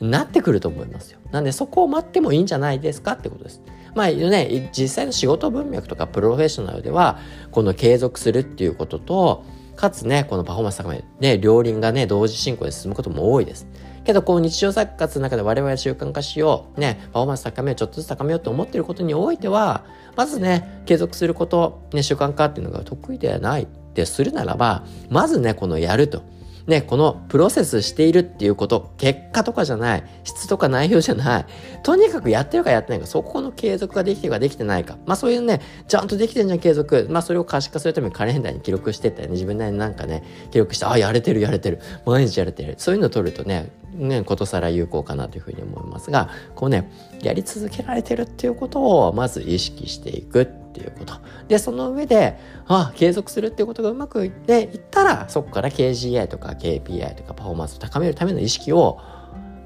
[0.00, 1.18] なってくると思いますよ。
[1.30, 3.60] なんでそこを待ってもいいんじゃないですかってことです。
[3.94, 7.18] まあね、実際の仕事文脈とかプロフェッショナルでは、
[7.50, 9.44] この継続するっていうことと、
[9.76, 13.66] かつね、このパフォーマンス高め、ね、両輪がね、同時進行で進むことも多いです。
[14.04, 19.84] けど、こう日常生活の中で我々習慣化しよう、ね、パフォーマンス高めよう、ちょっとずつ高めようと思っていることにおいては、
[20.16, 26.22] まずね、継続すること、ね、習慣化っていうのが得意ではないってするならば、まずね、このやると。
[26.66, 31.46] ね、このプロセスしているっていうこと、結果とかじゃない、質とか内容じゃない、
[31.82, 46.90] とにかくやってるかやってないか、そこの継続ができてるかできてないか、まあそういうね、ちゃんとできてんじゃん継続、まあそれを可視化するためにカレンダーに記録してったりね、自分なりになんかね、記録して、あ、やれてるやれてる、毎日やれてる、そういうのを取るとね、ね、ことさら有効かなというふうに思いますが、こうね、
[47.22, 51.14] やり続けられてるっていうことをまず意識していくっていうこと。
[51.48, 58.98] で、その上で、あ継続するっていうことがうまくいっていったら、そこから KGI とか KPI とかパフォーマンスを高めるための意識を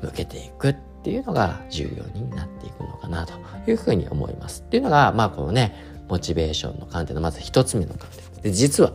[0.03, 3.35] 向けていくっていうのが重要になっていくのかなと
[3.71, 4.63] いうふうに思います。
[4.67, 5.75] っていうのが、まあこのね、
[6.09, 8.93] モチベーションの観点のまず一つ目の観点で、実は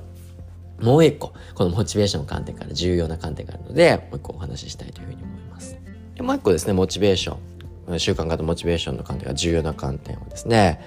[0.82, 5.78] もう一個、このモチベーションの観点から重要な観点があるので、もう一個お話ししたいというふうに思います。
[6.16, 7.52] でもう一個ですね、モチベーション。
[8.00, 10.80] 習慣化とモチベーションの観点が重要な観点はですね、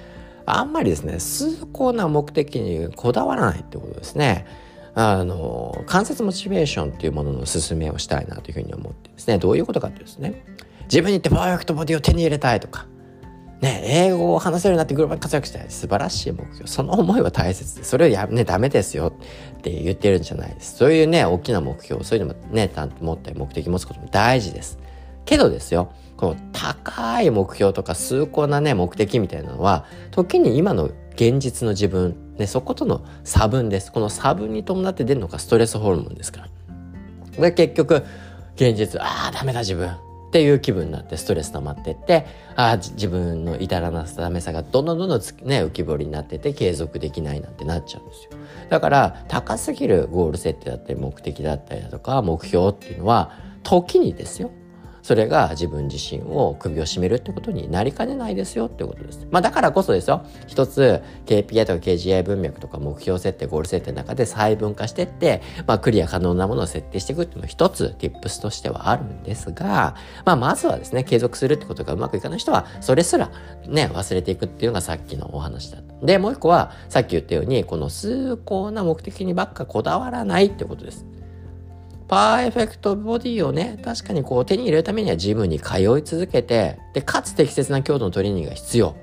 [0.47, 4.47] あんまりですね、崇高な目的にこだわらないってことですね。
[4.95, 10.45] あの、間接モチベーションっていうものの勧めをしたいなというふうに思ってですね、どういうことかってですね、
[10.85, 12.87] 自分にってパーフェクトボディを手に入れたいとか、
[13.61, 15.67] ね、英語を話せるようになってグローバル活躍したい。
[15.69, 16.67] 素晴らしい目標。
[16.67, 19.07] その思いは大切で、それをや、ね、ダメですよ
[19.57, 20.77] って言ってるんじゃないです。
[20.77, 24.79] そういうね、大きな目標、そういうのもね、持って目的持つことも大事です。
[25.25, 33.93] けどですよ、この高い目標とか崇高なね、目的みたいなのは、時に今の現実の自分、ね、そことの差分です。
[33.93, 36.49] この差分に伴って出るのがストレスホルモンですか
[37.37, 37.41] ら。
[37.41, 38.05] で、結局、
[38.57, 39.89] 現実、ああ、ダメだ自分。
[39.89, 39.91] っ
[40.35, 48.31] ていう気分になってストレス溜まってって、ああ、自分の至らなさダメさがどんどんどんどんね、浮き彫りになってて継続できないなんてなっちゃうんですよ。
[48.69, 53.31] だから、高すぎるゴール設定だったり目的だったりだとか目標っていうのは、
[53.63, 54.51] 時にですよ。
[55.05, 59.29] それが自分自身を首を絞めるってことになりかねないですよってことです。
[59.31, 60.25] まあだからこそですよ。
[60.47, 73.31] 一つ KPI とか KGI 文脈とか目標設定、ゴール設定の中で細分化してって、まあクリア可能なものを設定していくっていうのも一つ tips としてはあるんですが、まあまずはですね、継続するってことがうまくいかない人は、それすら
[73.67, 76.07] ね、忘れていくっていうのがさっきのお話だった。
[76.07, 81.05] で、もう一個は、さっき言ったように、この崇高な目的にばっかこだわらないってことです。
[82.09, 88.97] パーフェクトボディをね、確かにこう手に入れるためにはジムに通い続けて、で、かつ適切な強度のトレーニングが必要。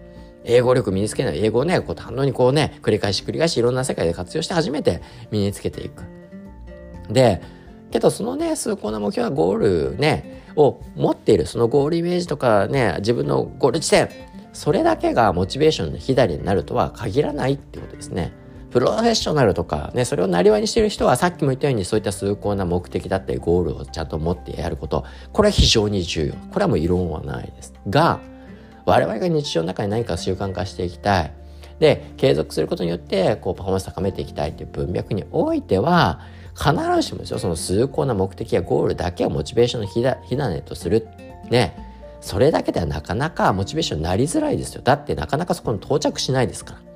[0.43, 1.43] 英語力身につけない。
[1.43, 6.03] 英語をね、こう反応にこうね、繰り返し繰り返しいろんな世界で活用して初めて身につけていく。
[7.09, 7.41] で、
[7.91, 14.09] けどそのね、崇高な目標はゴールね、を持っている、そのゴールイメージとかね、自分のゴール地点、
[14.53, 18.33] それだけがモチベーションの左になるとは限らないってことですね。
[18.71, 26.33] プロフェッショナルとかね、それをなりわいにしている人はさっきも言ったようにそういった崇高な目的だったりゴールをちゃんと持ってやること、これは非常に重要。
[26.51, 27.73] これはもう異論はないです。
[27.89, 28.19] が、
[28.85, 31.33] 我々が日常の中に何か習慣化していきたい。
[31.79, 36.21] で、継続することによって、こう、パフォーマンス高めていきたいっていう文脈においては、
[36.55, 41.07] 必ずしもですよ、その崇高な目的やゴールだけをモチベーションの火だ火種とする。
[41.49, 41.75] ね。
[42.21, 44.81] それだけではなかなかモチベーションになりづらいですよ。
[44.83, 46.90] だってなかなかそこに到着しないですから。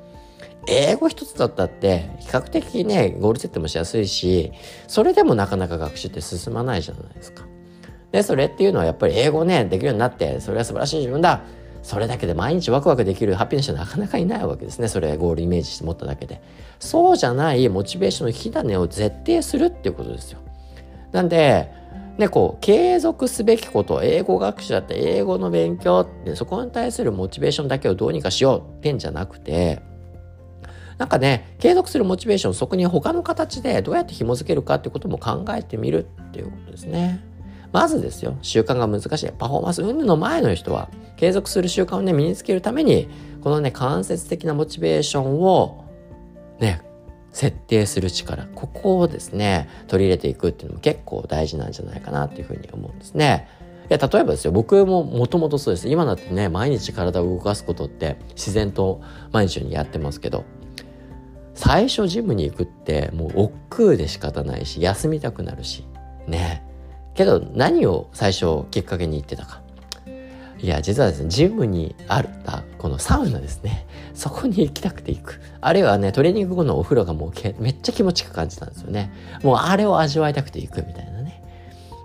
[0.67, 4.51] 英語一つだったって比較的ねゴール設定もしやすいし
[4.87, 7.45] それでもなかなか学習って進まないじゃないですか。
[8.11, 11.41] でそれっていうのはやっぱり英語ねできるようになってそれは素晴らしい自分だ。
[11.83, 14.87] それだけで毎日ワクワクできるハッピーな人はなかなかいないわけですね。
[14.87, 16.41] それゴールイメージして持っただけで。
[16.79, 20.39] そうじゃないモチベーションの火種を絶対するっていうことですよ。
[21.11, 21.69] なんで
[22.17, 29.81] ね、こう、継続すべきこと、英語学習だって英語の勉強って、そこに対するモチベーションだけをどうにかしようってんじゃなくて、
[30.97, 37.23] なんかね、継続するモチベーション、そこに他の形でどうやって紐づけるかってことも考えてみるっていうことですね。
[37.71, 39.31] まずですよ、習慣が難しい。
[39.37, 43.09] パフォーマンス運の前の人は、継続する習慣をね、身につけるために、
[43.41, 45.83] このね、間接的なモチベーションを、
[46.59, 46.81] ね、
[47.31, 53.49] 設定する力、ここをですね、取り入れていくっていうのも結構大事なんじゃないかなっていうふうに思うんですね。
[53.89, 55.89] いや、例えばですよ、僕ももともとそうです。
[55.89, 59.01] 今だってね、毎日体を動かすことって自然と
[59.33, 60.45] 毎日にやってますけど、
[61.55, 65.85] 最初ジムに行くってもう億劫で仕方ないし休みたくなるし。
[66.27, 66.63] ね。
[67.15, 69.61] けど何を最初きっかけに行ってたか。
[70.59, 73.87] いや実はですねジムにあったこのサウナですね。
[74.13, 75.41] そこに行きたくて行く。
[75.61, 79.11] あるいはねトレーニング後のお風呂がもうけめっちゃ気持ちよく感じたんですよね。
[79.43, 81.41] もうあれを味わいたくて行くみたいなね。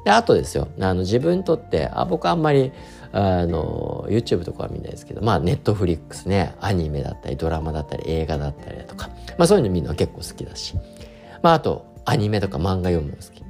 [0.05, 0.69] であとですよ。
[0.81, 2.73] あの自分にとってあ僕あんまり
[3.12, 10.75] あの YouTube とかは見ないですけどまあネットフリックスねアニメだったりドラマだったり映画だったりだとかまあそういうの見るのは結構好きだし。
[11.42, 13.42] まああとアニメとか漫画読むの好き。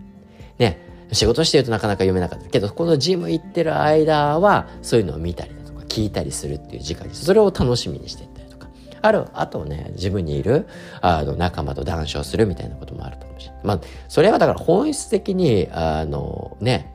[0.58, 0.78] ね
[1.12, 2.48] 仕事してるとなかなか読めなかった。
[2.48, 8.68] けどこのジム行ってる間はそういうのを見たりだとか聞いたりするっていう時間にそれを楽しみにしていったりとか。
[9.02, 10.66] あるあとね自分にいる
[11.00, 13.50] あの仲間と談笑するみたいなこともあると思うし。
[13.64, 16.89] まあそれはだから本質的にあのね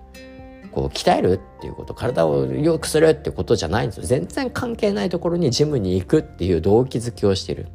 [0.76, 4.04] こう鍛えるっていうこと体を良くするってことじゃないんですよ。
[4.04, 7.68] 全然関係ないところにジムに行くっていう動機づけをしてる、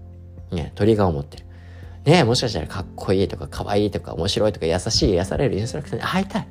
[0.52, 1.46] ね、トリガーを持ってる。
[2.04, 6.26] ねもしかしたらかっこいいとか可愛いとか面白いとか優しい癒されるインストラクターに会い。
[6.26, 6.48] たい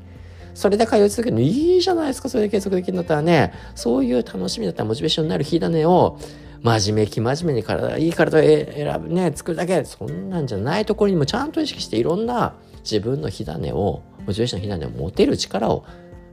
[0.56, 3.54] それで通い続けるのいいじゃないですかそれで継続できるんだったらね。
[3.76, 6.18] そういう楽しみだったらモチベーションになる火種を
[6.64, 9.86] 真面目気真面目に体いい体を選ぶね作るだけ。
[9.86, 15.86] そんなんじゃないところにもちゃんと意識していろんな自分の火種をモチベーションの火種を持てる力を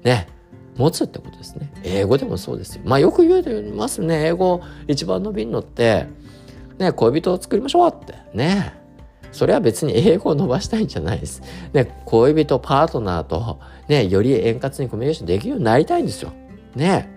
[0.07, 0.29] ね、
[0.77, 1.73] 持つってことですね。
[1.83, 2.83] 英語でもそうですよ。
[2.85, 4.29] まあよく言うますね。
[4.29, 6.07] 英語一番伸びるのって、
[6.79, 8.15] ね、恋人を作りましょうって。
[8.33, 8.73] ね。
[9.33, 11.43] それは別に英語を伸ばしたいんじゃないです。
[11.73, 16.33] ね、恋人、パートナーと、ね、より円滑にコミュニケーションできるようになりたいんですよ。
[16.77, 17.11] ね。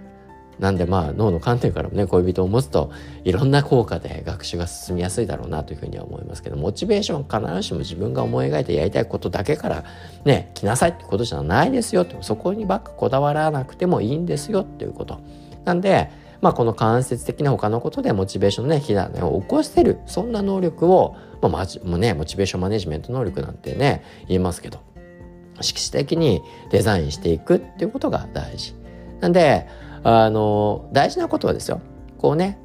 [0.59, 2.91] なんでまあ脳の観点からもね恋人を持つと
[3.23, 9.83] いろんな効果で学習が進みやすいだろうなというふうには思いますけどモチベーション必ずしも自分が思い描いてやりたいことだけから
[10.25, 15.19] ね来なさいってことじゃないですよってそこにばっかこだわらなくてもいいんですよっていうこと。
[15.65, 16.09] なんで
[16.41, 24.81] まあこの間接的な他のことでモチベーションのね火種を起こしてるそんな能力をまあ、まじもねモチベーションマネジメント能力なんてね言いますけど
[25.61, 26.41] 色紙的に
[26.71, 28.73] デザインしていくっていうことが大事。
[29.19, 29.67] なんで
[30.03, 31.81] あの大事なことはですよ
[32.17, 32.59] こうね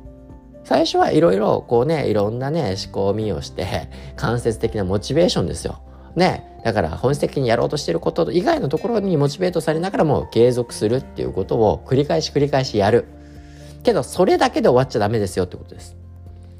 [0.64, 5.80] 最初はいろいろこうねいろんなね仕込みをして間接的なモチベーションですよ。
[6.16, 13.04] ねだから本質的にやろうとしてること以外のところにモチベートされながらも継続するっていうことを繰り返し繰り返しやる。
[13.82, 15.96] けどそれだけで終わっちゃダメですよってことです。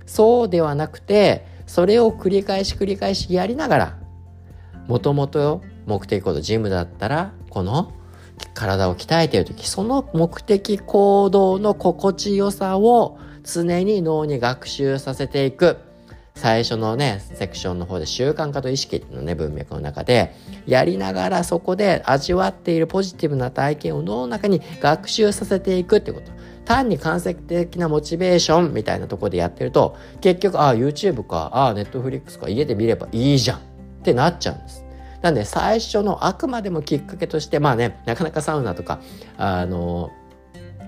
[0.04, 3.98] そうではなくてそれを繰り返し繰り返しやりながら
[4.86, 7.92] もともと目的ことジムだったらこの
[8.52, 15.78] 体を鍛えている時その目的行動の心地よさを常に脳に学習させていく。
[16.36, 20.34] 最初のねセクションの方で習慣化と意識のね文脈の中で
[20.66, 26.32] やりながらそこで味わっているポジティブな体験を脳の中に学習させていくってこと。
[26.64, 33.60] 単に間接的なモチベーションみたいなとこでやってると結局ああ YouTube かああ Netflix か家で見ればいいじゃんっ
[34.02, 34.83] てなっちゃうんです。
[35.24, 39.00] なんで最初のあくまでもきっかけとしてまあねなかなかサウナとか
[39.38, 40.10] あの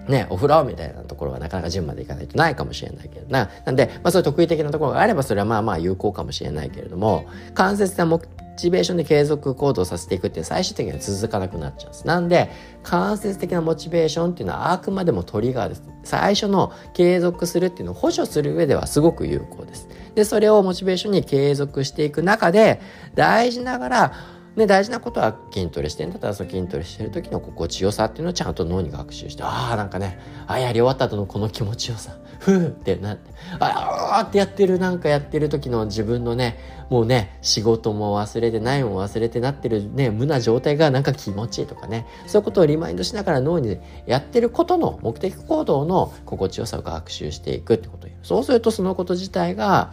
[0.09, 3.51] ね、お風呂みたいなところはなかなかジムまで行かないとないかもしれないけどな。
[3.64, 8.24] なんで、まあそういう得意的なところがあればそれはまあまあ有効かもしれないけれども、間接的な目
[8.57, 12.07] チベーションで継続行動させていくって最終的には続かなくなっちゃうんです。
[12.07, 12.51] なんで、
[12.84, 15.82] 間接的なモチベーションっていうのはあくまでもトリガーです。
[16.05, 19.89] 最初の継続するっていうのを補助する上ではすごく有効です。
[20.16, 22.80] で、それをモチベーションに継続していく中で、
[23.14, 24.12] 大事ながら、
[24.57, 33.30] で大事なことは筋トレしてんだったらその筋トレしてる時の心地よさっていうのをちゃんと脳に学習してああなんかねあやり終わった後のこの気持ちよさふうってなって
[33.61, 49.92] ああってやってるなんかやってる時の自分のねもうね仕事も忘れてないも忘れてなってるね無な状態がなんか気持ちいいとかねそういうことをリマインドしながら脳にやってることの目的行動の心地よさを学習していくってことそうするとそのこと自体が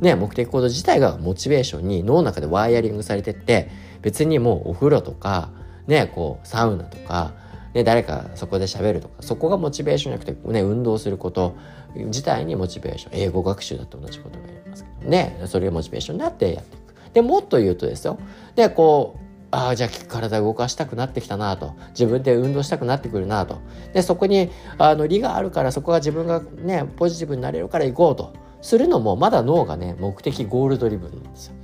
[0.00, 3.70] ね目的行動自体がモチベーションに脳の中でワイヤリングされてって
[4.02, 5.50] 別にもうお風呂とか
[5.86, 7.32] ねこうサウナとか
[7.74, 11.56] ね、誰かそこで喋るとかそこがモチベーションじゃなくて、ね、運動すること
[11.94, 16.94] 自体にモチベーション英語学習だと同じことが言いますけどねそれがモチベーションになってやっていく。
[17.14, 18.18] でもっと言うとですよ。
[18.56, 21.74] でこうああじゃあ体動かしたくなってきたなと。
[21.90, 23.58] 自分で運動したくなってくるなと。
[23.92, 31.54] でそこにあの利があるからそこが自分がねポジティブになれるから行こうとするのもまだ脳がね目的ゴールドリブンなんですよ。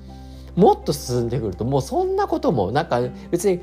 [0.58, 3.00] もっと進んでくるともうそんなこともなんか
[3.30, 3.62] 別に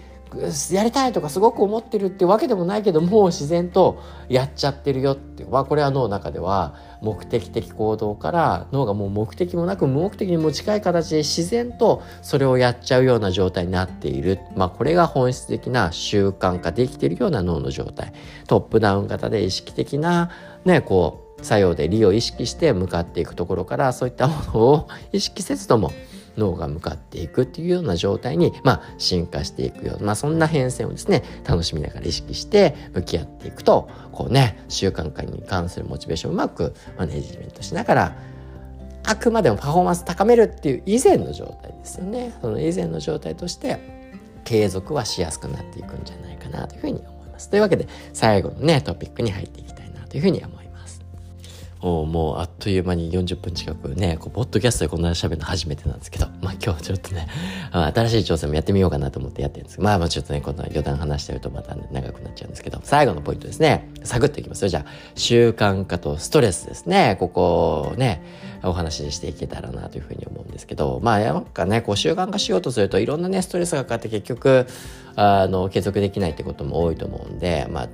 [0.71, 18.13] やりたいとかすごく思ってるってわけでもないけどもう自然とやっちゃってるよっていう、まあ、これは脳の中では目的的行動から脳がもう目的もなく無目的にも近い形で自然とそれをやっちゃうような状態になっている、まあ、これが本質的な習慣化できているような脳の状態。
[18.47, 20.31] トップダウン型で意識的な
[20.63, 25.91] ねこう作用で利を意識して向かっていくところからそういったものを意識せずとも
[26.37, 38.15] 脳が向かっていくっていうような状態に、まあ、進化していくような、まあ、そんな変遷をですね楽しみながら意識して向き合っていくとこうね習慣化に関するモチベーションをうまくマネジメントしながら
[39.07, 43.79] あくまでもパフォーマンス高めるっていう以前の状態ですよねその以前の状態として
[44.43, 47.49] 継続はしやすくなっていくんじゃないかなというふうに思います。
[47.49, 50.64] というわけで最後のねトピックに入っていきたいなというふうに思います。
[51.85, 57.27] もうあっという間に40分近くね、こうポッドキャストでこんな喋るの初めてなんですけど、まあ今日ちょっとね、
[57.71, 63.89] 新しい挑戦もやってみようかなと思ってやってるんですけど、まあまあちょっとね、こんな余談話してるとまた、長くなっちゃうんですけど、最後のポイントですね。
[64.03, 64.69] サクッといきますよ。
[64.69, 67.17] じゃあ、習慣化とストレスですね。
[67.19, 68.23] ここね、
[68.63, 74.65] お話ししていけたらなというふうに思うんですけど、まあなんかね、こう習慣化しようとするといろんなね、ストレスがかかって結局、
[75.15, 77.89] あの、継続できないってことも多いと思うんで、まあ、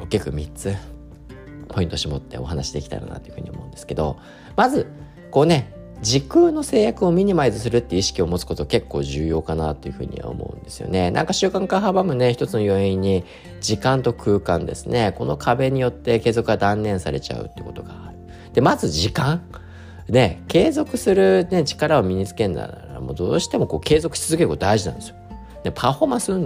[0.00, 0.97] 大きく3つ
[1.68, 4.18] ポイント絞ってお話できたらなというふうに思うんですけど
[4.56, 4.86] まず
[5.30, 11.10] こうね時空の制約をミニマイズするっていう意識を持つこと結構重要かなというふうには思うんですよね。
[11.10, 13.24] なんか習慣化阻むね一つの要因に
[13.60, 18.18] 時間と空間ですねこの壁によって継続が断念されちゃうってことがある。
[18.52, 19.42] でまず時間
[20.08, 25.16] で継続する、ね、力を身につけるならもうどうしてもこう継続し続けること大事なんですよ。
[25.64, 26.38] でパフォーマンス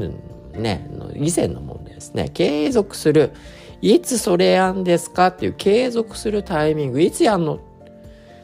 [0.58, 3.32] ね以前の問題ですね継続する
[3.82, 7.58] いつそれやんですかっていう継続するタイミング、いつやんの？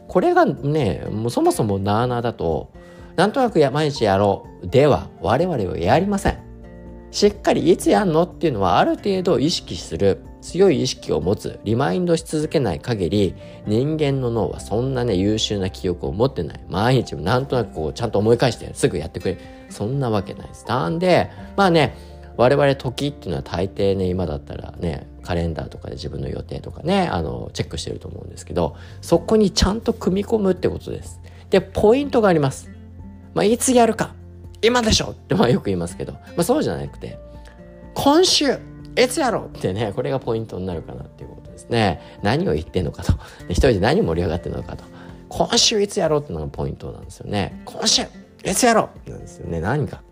[0.09, 2.73] これがね、もうそもそもなあなあだと、
[3.15, 4.67] なんとなくや毎日やろう。
[4.67, 6.39] では、我々はやりません。
[7.11, 10.23] しっかりいつやんのっていうのはある程度意識する。
[10.41, 11.59] 強い意識を持つ。
[11.65, 13.35] リマインドし続けない限り、
[13.67, 16.61] 人間の脳はそんなね、優秀な記憶を持ってない。
[16.69, 19.39] 毎日なんとなくこう、ちゃんと思い返してすぐやってくれ。
[19.69, 20.65] そんなわけないです。
[20.69, 21.97] なんで、まあね、
[22.39, 31.21] 我々時っていうのは大抵ね、今だったらね、カレンダーとかで自分の予定とかね、あの、チェックしてると思うんですけど、そこにちゃんと組み込むってことです。
[31.51, 32.71] で、ポイントがあります。
[33.35, 34.15] まあ、いつやるか
[34.63, 37.19] 今でしょってまあよく言いますけど、まあそうじゃなくて、
[37.95, 38.59] 今週
[38.97, 42.01] いつやろうってね、これがポイントになるかなっていうことですね。
[42.23, 43.13] 何を言ってんのかと。
[43.49, 44.85] 一人で何盛り上がってるのかと。
[45.29, 47.63] 今週いつやろうってのがポイントなんですよね。
[47.65, 48.03] 今週
[48.45, 49.61] いつやろうなんですよね。
[49.61, 50.03] 何か。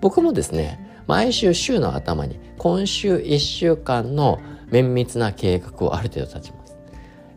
[0.00, 4.40] 僕もですね、毎週週の頭に今週1週間の
[4.70, 6.76] 綿密な計画をある程度立ちます。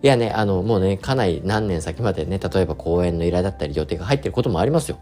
[0.01, 4.99] いやね、あの、もうね、かなり何年先までね、例えば講演の依頼だったり予定が入ってることもありますよ。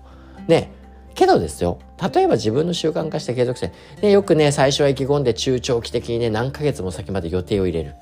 [0.48, 0.72] ね、
[1.14, 1.80] けどですよ、
[2.14, 7.96] 例えば自分の習慣化して継続して、ね、よくね、最初は意気込んで中長期的にね、何ヶ月も先まで予定を入れる。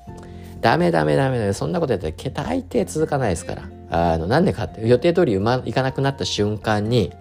[0.60, 1.52] ダメダメダメダメ。
[1.52, 3.62] そんなことやったら大抵続かないですから。
[3.90, 7.12] あの、なんでかって、予定通りうま、いかなくなった瞬間に、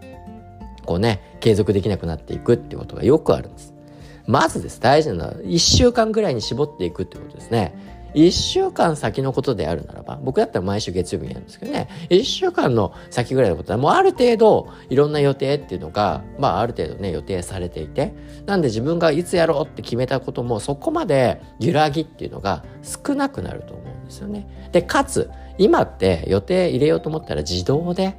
[0.86, 3.74] こうね、継続できなくなっていくってことがよくあるんです。
[4.28, 4.80] まずです。
[4.80, 7.76] 大事なのは、1週間ぐらいに絞っていくってことですね。
[8.16, 18.14] 1週間先のことであるならば、僕だったら毎週月曜日にやるんですけどね、1週間の先ぐらいのことは、もうある程度、いろんな予定っていうのが、まあある程度ね、予定されていて、
[18.46, 24.48] なんで自分がいつやろうって決めたことも、そこまで揺らぎっていうのが少なくなると思ですよね。
[24.72, 28.16] で、かつ、今って予定入れようと思ったら自動で、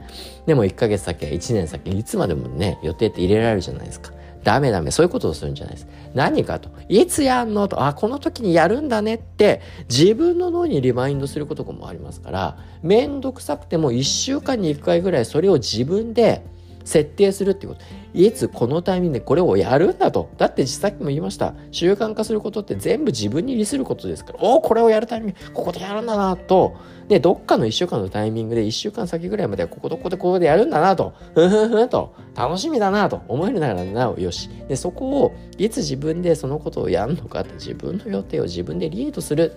[0.46, 4.12] でも1ヶ月先、1年先、いつまでもね、予定って入れられるじゃないですか。
[4.46, 5.88] ダメダメ、そういうことをするんじゃないです。
[6.14, 6.70] 何かと。
[6.88, 16.42] いつやんのと、あ、この時にやるんだねって、自分の脳にリマインドすることもありますから、めんどくさくても1週間に1回ぐらいそれを自分で
[16.86, 17.84] 設定するっていうこと。
[18.14, 20.30] いつこのタイミングでこれをやるんだと。
[20.38, 21.54] だってさっきも言いました。
[21.72, 26.76] 習慣化することって全部自分に利することですから、おお、これをやるタイミング、ここでやるんだなと。
[27.08, 31.12] で、どっかの1週間のタイミングで1週間先ぐらいまではここどこでここでやるんだなと。
[31.34, 32.14] ふんふんふんと。
[32.36, 34.48] 楽しみだなと思えるならなおよし。
[34.68, 39.54] で、そこをいつ自分でそのことをやるのかって自分の予定を自分でリードする。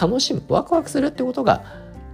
[0.00, 0.42] 楽しむ。
[0.48, 1.64] ワクワクするってことが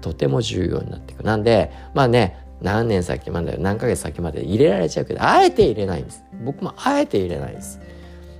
[0.00, 1.22] とても重要になっていく。
[1.24, 6.24] なんで、まあね、何年先まで何ヶ月先まで入れられちゃうけどあえて入れないんです。
[6.44, 7.80] 僕もあえて入れないんです。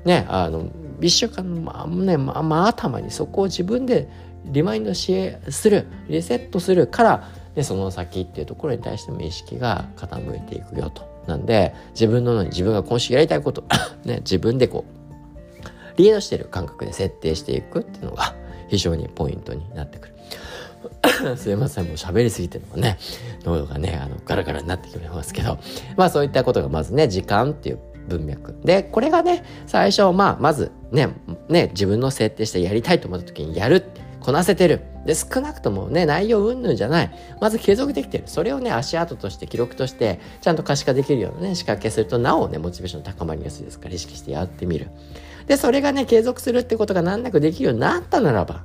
[0.04, 0.66] ねあの
[1.00, 4.08] 1週間のまあねまあ、まあ、頭にそこを自分で
[4.46, 11.16] リマインドしするリセットするからでその先っていうところに対しても意識が傾いていくよと。
[11.26, 13.64] なんで自分の自分が今週やりたいこと
[14.04, 18.34] ね自分でこうリードしてる感覚で設定していくっていうのが
[18.68, 20.15] 非常にポイントになってくる。
[21.36, 22.98] すいません、もう喋りすぎてるのね、
[23.44, 25.58] 喉がね、あの、ガラガラになってきますけど、
[25.96, 27.78] まあそういったことがまずね、時間っていう
[28.08, 28.54] 文脈。
[28.64, 31.08] で、これがね、最初、まあ、まずね、
[31.48, 33.84] ね、自分の設定してやりたいと思った時にやる。
[34.20, 34.80] こなせてる。
[35.04, 37.10] で、少なくともね、内容うんぬんじゃない。
[37.40, 38.24] まず継続できてる。
[38.26, 44.88] それをね、足跡として記録として、ちゃんと可視化できるようなね、仕掛けすると、なおね、モチベーション高まりやすいですから、意識してやってみる。
[45.46, 48.64] で、それがね、継続するってことが難なくできるようになったならば、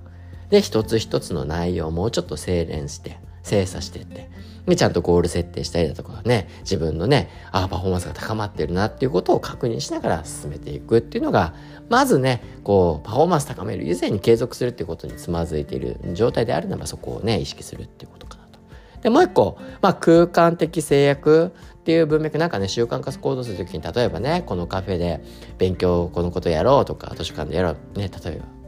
[0.52, 4.30] で、一つ一つの内容をもうちょっと精錬して、精査していって、
[4.68, 11.56] で、ちゃんとゴール設定したりだとかね、自分のね、ああ、パフォーマンスが高まってるなっていうことを確認しながら進めていくっていうのが、
[11.90, 18.60] まずね、こう、パフォーマンス高める以前に継続するっていうことにつまずいている状態であるなら、そこをね、意識するっていうことかなと。
[19.02, 25.24] で、もう一個、まあ、空間的制約っていう文脈なんかね習慣化行動するときに例えばねこのカフェで
[25.58, 28.61] 勉強このことやろうとか図書館でやろうね例えば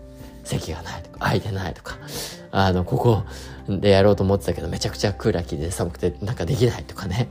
[0.43, 1.97] 席がないとか空いてないとか
[2.51, 3.23] あのここ
[3.67, 7.29] でやろうと思ってたけどめちゃくちゃクーラー効いて寒くてなんかできないとかね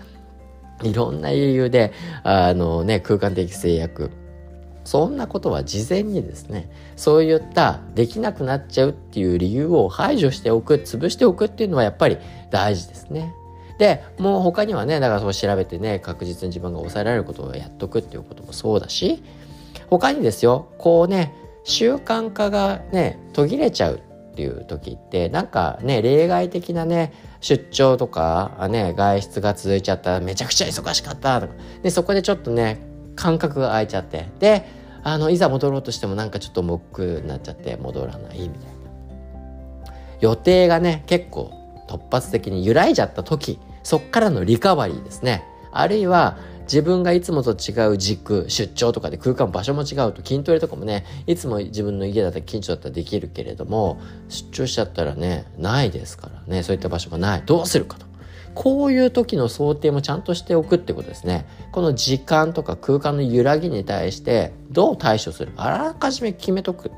[0.82, 1.92] いろんな理由で
[2.24, 4.10] あのね空間的制約
[4.84, 12.18] そんなことは事前にですねそういったできなくなっちゃうっていう理由を排除しておく潰しておくっていうのはやっぱり
[12.50, 13.32] 大事ですね。
[13.78, 19.22] でもう他にはねだからそう調べてね確実に自分が抑えられることをやっとくっていうこともそうだし
[19.88, 21.34] 他にですよこうね
[21.64, 23.96] 習慣化がね途切れちゃう
[24.32, 32.80] っていう時ってなんかね例外的なね出張とかね外出が続いちゃっためちゃくちゃ忙しかったとかでそこでちょっとね
[33.14, 34.66] 感覚が空いちゃってで
[35.04, 38.72] あのいざ戻ろうとしてもなんかちょっとモックになっちゃって戻らないみたいな。
[40.20, 41.52] 予定がね結構
[41.88, 45.44] 突発的に揺らいじゃった時そっからのリカバリーですね。
[45.72, 46.38] あるいは
[46.73, 54.01] 自分がいつもと違う軸、出張とかで空間場所も違うと筋トレとかもね、いつも自分の家だったら緊張だったらできるけれども、
[54.31, 57.43] 出張しちゃったらね、ないですからね、そういった場所がない。
[57.45, 58.07] どうするかと。
[58.55, 61.47] こういう時の想定もちゃんとしておくってことですね。
[61.73, 66.91] この時間とか空間の揺らぎに対してどう対処するあらかじめ決めとく。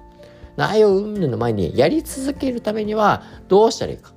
[0.56, 4.13] 内容云々の前にやり続けるためにはどうしたらいいか。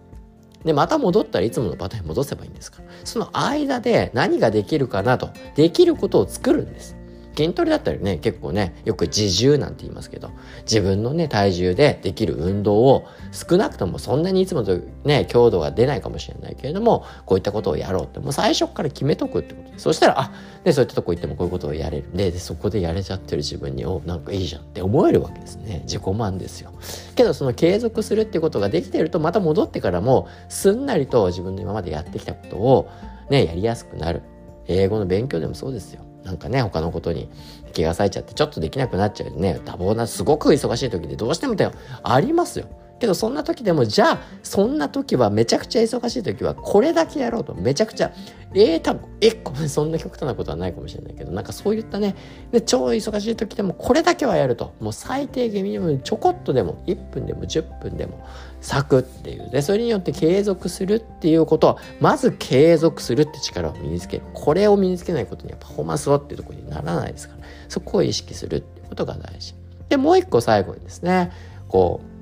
[0.65, 2.79] で、また戻ったらいつものパターンに戻せばいいんですか？
[2.81, 2.89] ら。
[3.05, 6.96] その間で何ができるかなと、できることを作るんです。
[7.37, 10.31] 筋トレだったりね、結構ね、よく自重なんて言いますけど、
[10.63, 19.77] 自分のね、体重でできる運動を少なくともそんなにいつもとね、強度が出ないかもしれないけれども、こういったことをやろうって、もう最初から決めとくってことで。
[19.77, 20.31] そしたら、あ、
[20.63, 22.09] で、そういったとこ行ってもこういうことをやれる。
[22.13, 25.81] で、でそこでやれちゃってる自分に、お、なんかいいじゃんって思えるわけですね。
[25.83, 26.71] 自己満ですよ。
[27.15, 32.89] けど、その継続するってことができてると、また戻ってからも、すんなりと自分の今までやってきたことを、
[33.29, 34.23] ね、やりやすくなる。
[34.67, 36.06] 英語の勉強でもそうですよ。
[36.27, 37.29] なんかね、他のことに
[37.71, 41.71] 気が割いちゃって、ちょっとできなくなっちゃうね、多忙な、すごく忙しい時でどうしてもだよ、
[42.03, 42.65] ありますよ。
[42.99, 47.53] けどそんな時でもじゃあそんな時はめちゃくちゃ忙しい時はこれだけやろうと。
[47.55, 48.11] めちゃくちゃ
[48.53, 52.15] えー、多分え個そんな極端なことはないかもしれないけどなんかそういったね
[52.51, 58.25] で超忙しい時でもこれだけはやるともう最低限ミニムちょこっとでも1分でも10分でも
[58.61, 59.49] 咲くっていう。
[59.49, 64.23] でそれによって継続するっていうことはまず継続するって力を身につける。
[64.33, 67.45] これを身につけないことにはパフォーマンスはっていうところにならないですから。
[67.69, 69.55] そこを意識するってことが大事。
[69.89, 71.31] でもう一個最後にですね
[71.67, 72.16] こう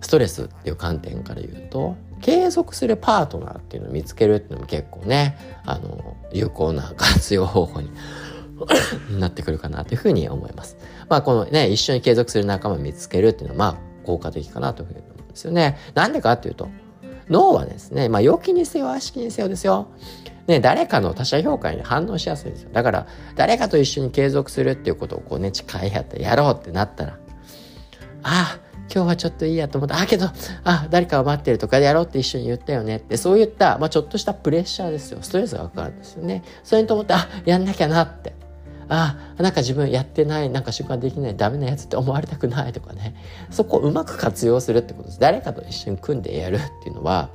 [0.00, 7.90] ストレスっていう観点から言うと継続するパートナーっていうのを見つけるっていうのも結構ねあの有効な活用方法に
[9.18, 10.76] なってくるかなというふうに思います。
[11.08, 15.76] まあこのね一緒に継続する仲間を見つけるっていうのはまあ効果的かなというふうに思うんですよね。
[15.94, 16.68] なんでかっていうと
[17.28, 19.88] 脳はですねまあ良きにせよ悪しきにせよですよ。
[20.48, 22.70] ね、誰かの他者評価に反応しやすいんですよ。
[22.72, 27.18] だから、誰かと一緒に継続するっていうことをこうね、誓い合ってやろうってなったら、
[28.22, 30.00] ああ、今日はちょっといいやと思った。
[30.00, 30.26] あ、けど、
[30.64, 35.18] あ、誰かを待ってるとかでやろうって一緒に言ったよねって、そういった、まあちょっとしたプレッシャーですよ。
[35.22, 36.42] ストレスがかかるんですよね。
[36.64, 38.32] それにと思って、あ、やんなきゃなって。
[38.88, 43.14] あ、なんか自分やってない、なんか習慣できない、ダメなやつって思われたくないとかね。
[43.50, 45.20] そこをうまく活用するってことです。
[45.20, 47.28] 誰かと一緒に組んでやるっていうのは、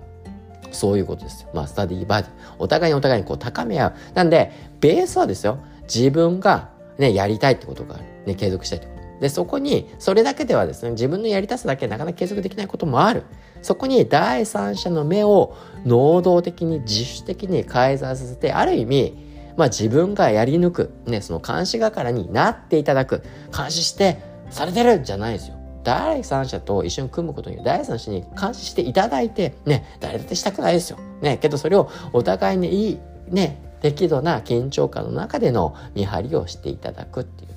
[0.72, 1.49] そういうことですよ。
[1.54, 3.93] まあ、スタディーバーディお互いにお互いにこう高め合う。
[4.16, 8.04] なんで、ベースはですよ、自分がね、やりたいってことがある。
[8.26, 8.93] ね、継続したいと。
[9.20, 13.24] で、そこに、それだけではですね、自分のやりたさだけなかなか継続できないこともある。
[13.61, 15.55] そこに第三者の目を
[15.86, 19.18] 能動的に自主的に介在させて、ある意味、
[19.55, 23.24] まあ自分がやり抜く、ね、その監視係になっていただく、
[23.55, 25.55] 監視してされてるじゃないですよ。
[25.84, 30.97] 第三者と一緒に組むことに第三者に監視していただいて、ね、誰だってしたくないですよ。
[31.22, 32.99] ね、けどそれをお互いにいい、
[33.30, 37.53] ね、適度な緊張感の中での見張りをしていただくっていう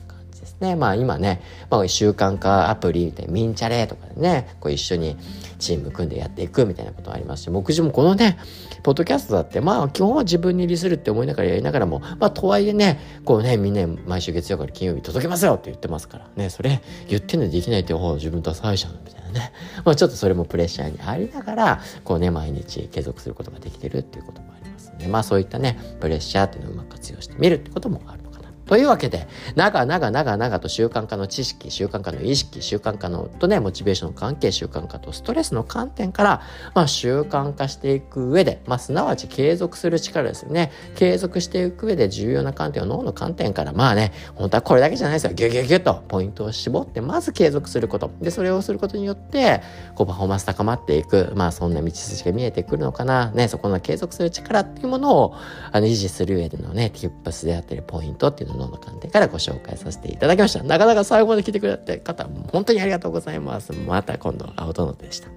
[0.60, 0.76] ね。
[0.76, 1.40] まあ今ね、
[1.70, 5.16] まあ習慣化アプリでミンチャレとかでね、こう一緒に
[5.58, 8.38] チーム組んでやっていくみたいなことありますし、目次もこのね、
[8.82, 19.52] ポッドキャストだって、まあ基本は自分に利するって思いながらやりながらも、まあとはいえね、こうね、みんな毎週月曜から金曜日届けますよって言ってますからね、それ言ってんのにできないって方自分とは最初みたいなね。
[19.84, 25.08] まあちょっとそれもプレッシャーにありながら、こうね、毎日継続することができてるっていうこともありますね。
[25.08, 28.25] まあそういったね、プレッシャーっていうのをうまく活用してみるってこともある。
[28.66, 36.42] というわけで、長々長々と習慣化の知識、習慣化の意識、習慣化のとね、モチベーションの関係、習慣化とストレスの観点から、
[36.74, 40.72] まあ習慣化していく上で、まあすなわち継続する力ですよね。
[40.96, 45.32] 継続していく上で重要な観点を脳の観点から、まあね、本当はこれだけじゃないですよ。
[45.32, 48.10] ギュギュギュとポイントを絞って、まず継続すること。
[48.20, 49.62] で、それをすることによって、
[49.94, 53.30] こうパフォーマンス高まっていく、まあそんな道筋が見えてくるのかな。
[53.30, 55.34] ね、そこの継続する力っていうものを、
[55.70, 60.62] あの、維持する上でのね、ティップスであったり、ポイントっていうの脳の観点からご紹介させていただきました。
[60.62, 63.72] なかなか最後まで聞いてくれた方、本当にありがとうございます。
[63.72, 65.35] また今度、青殿でした。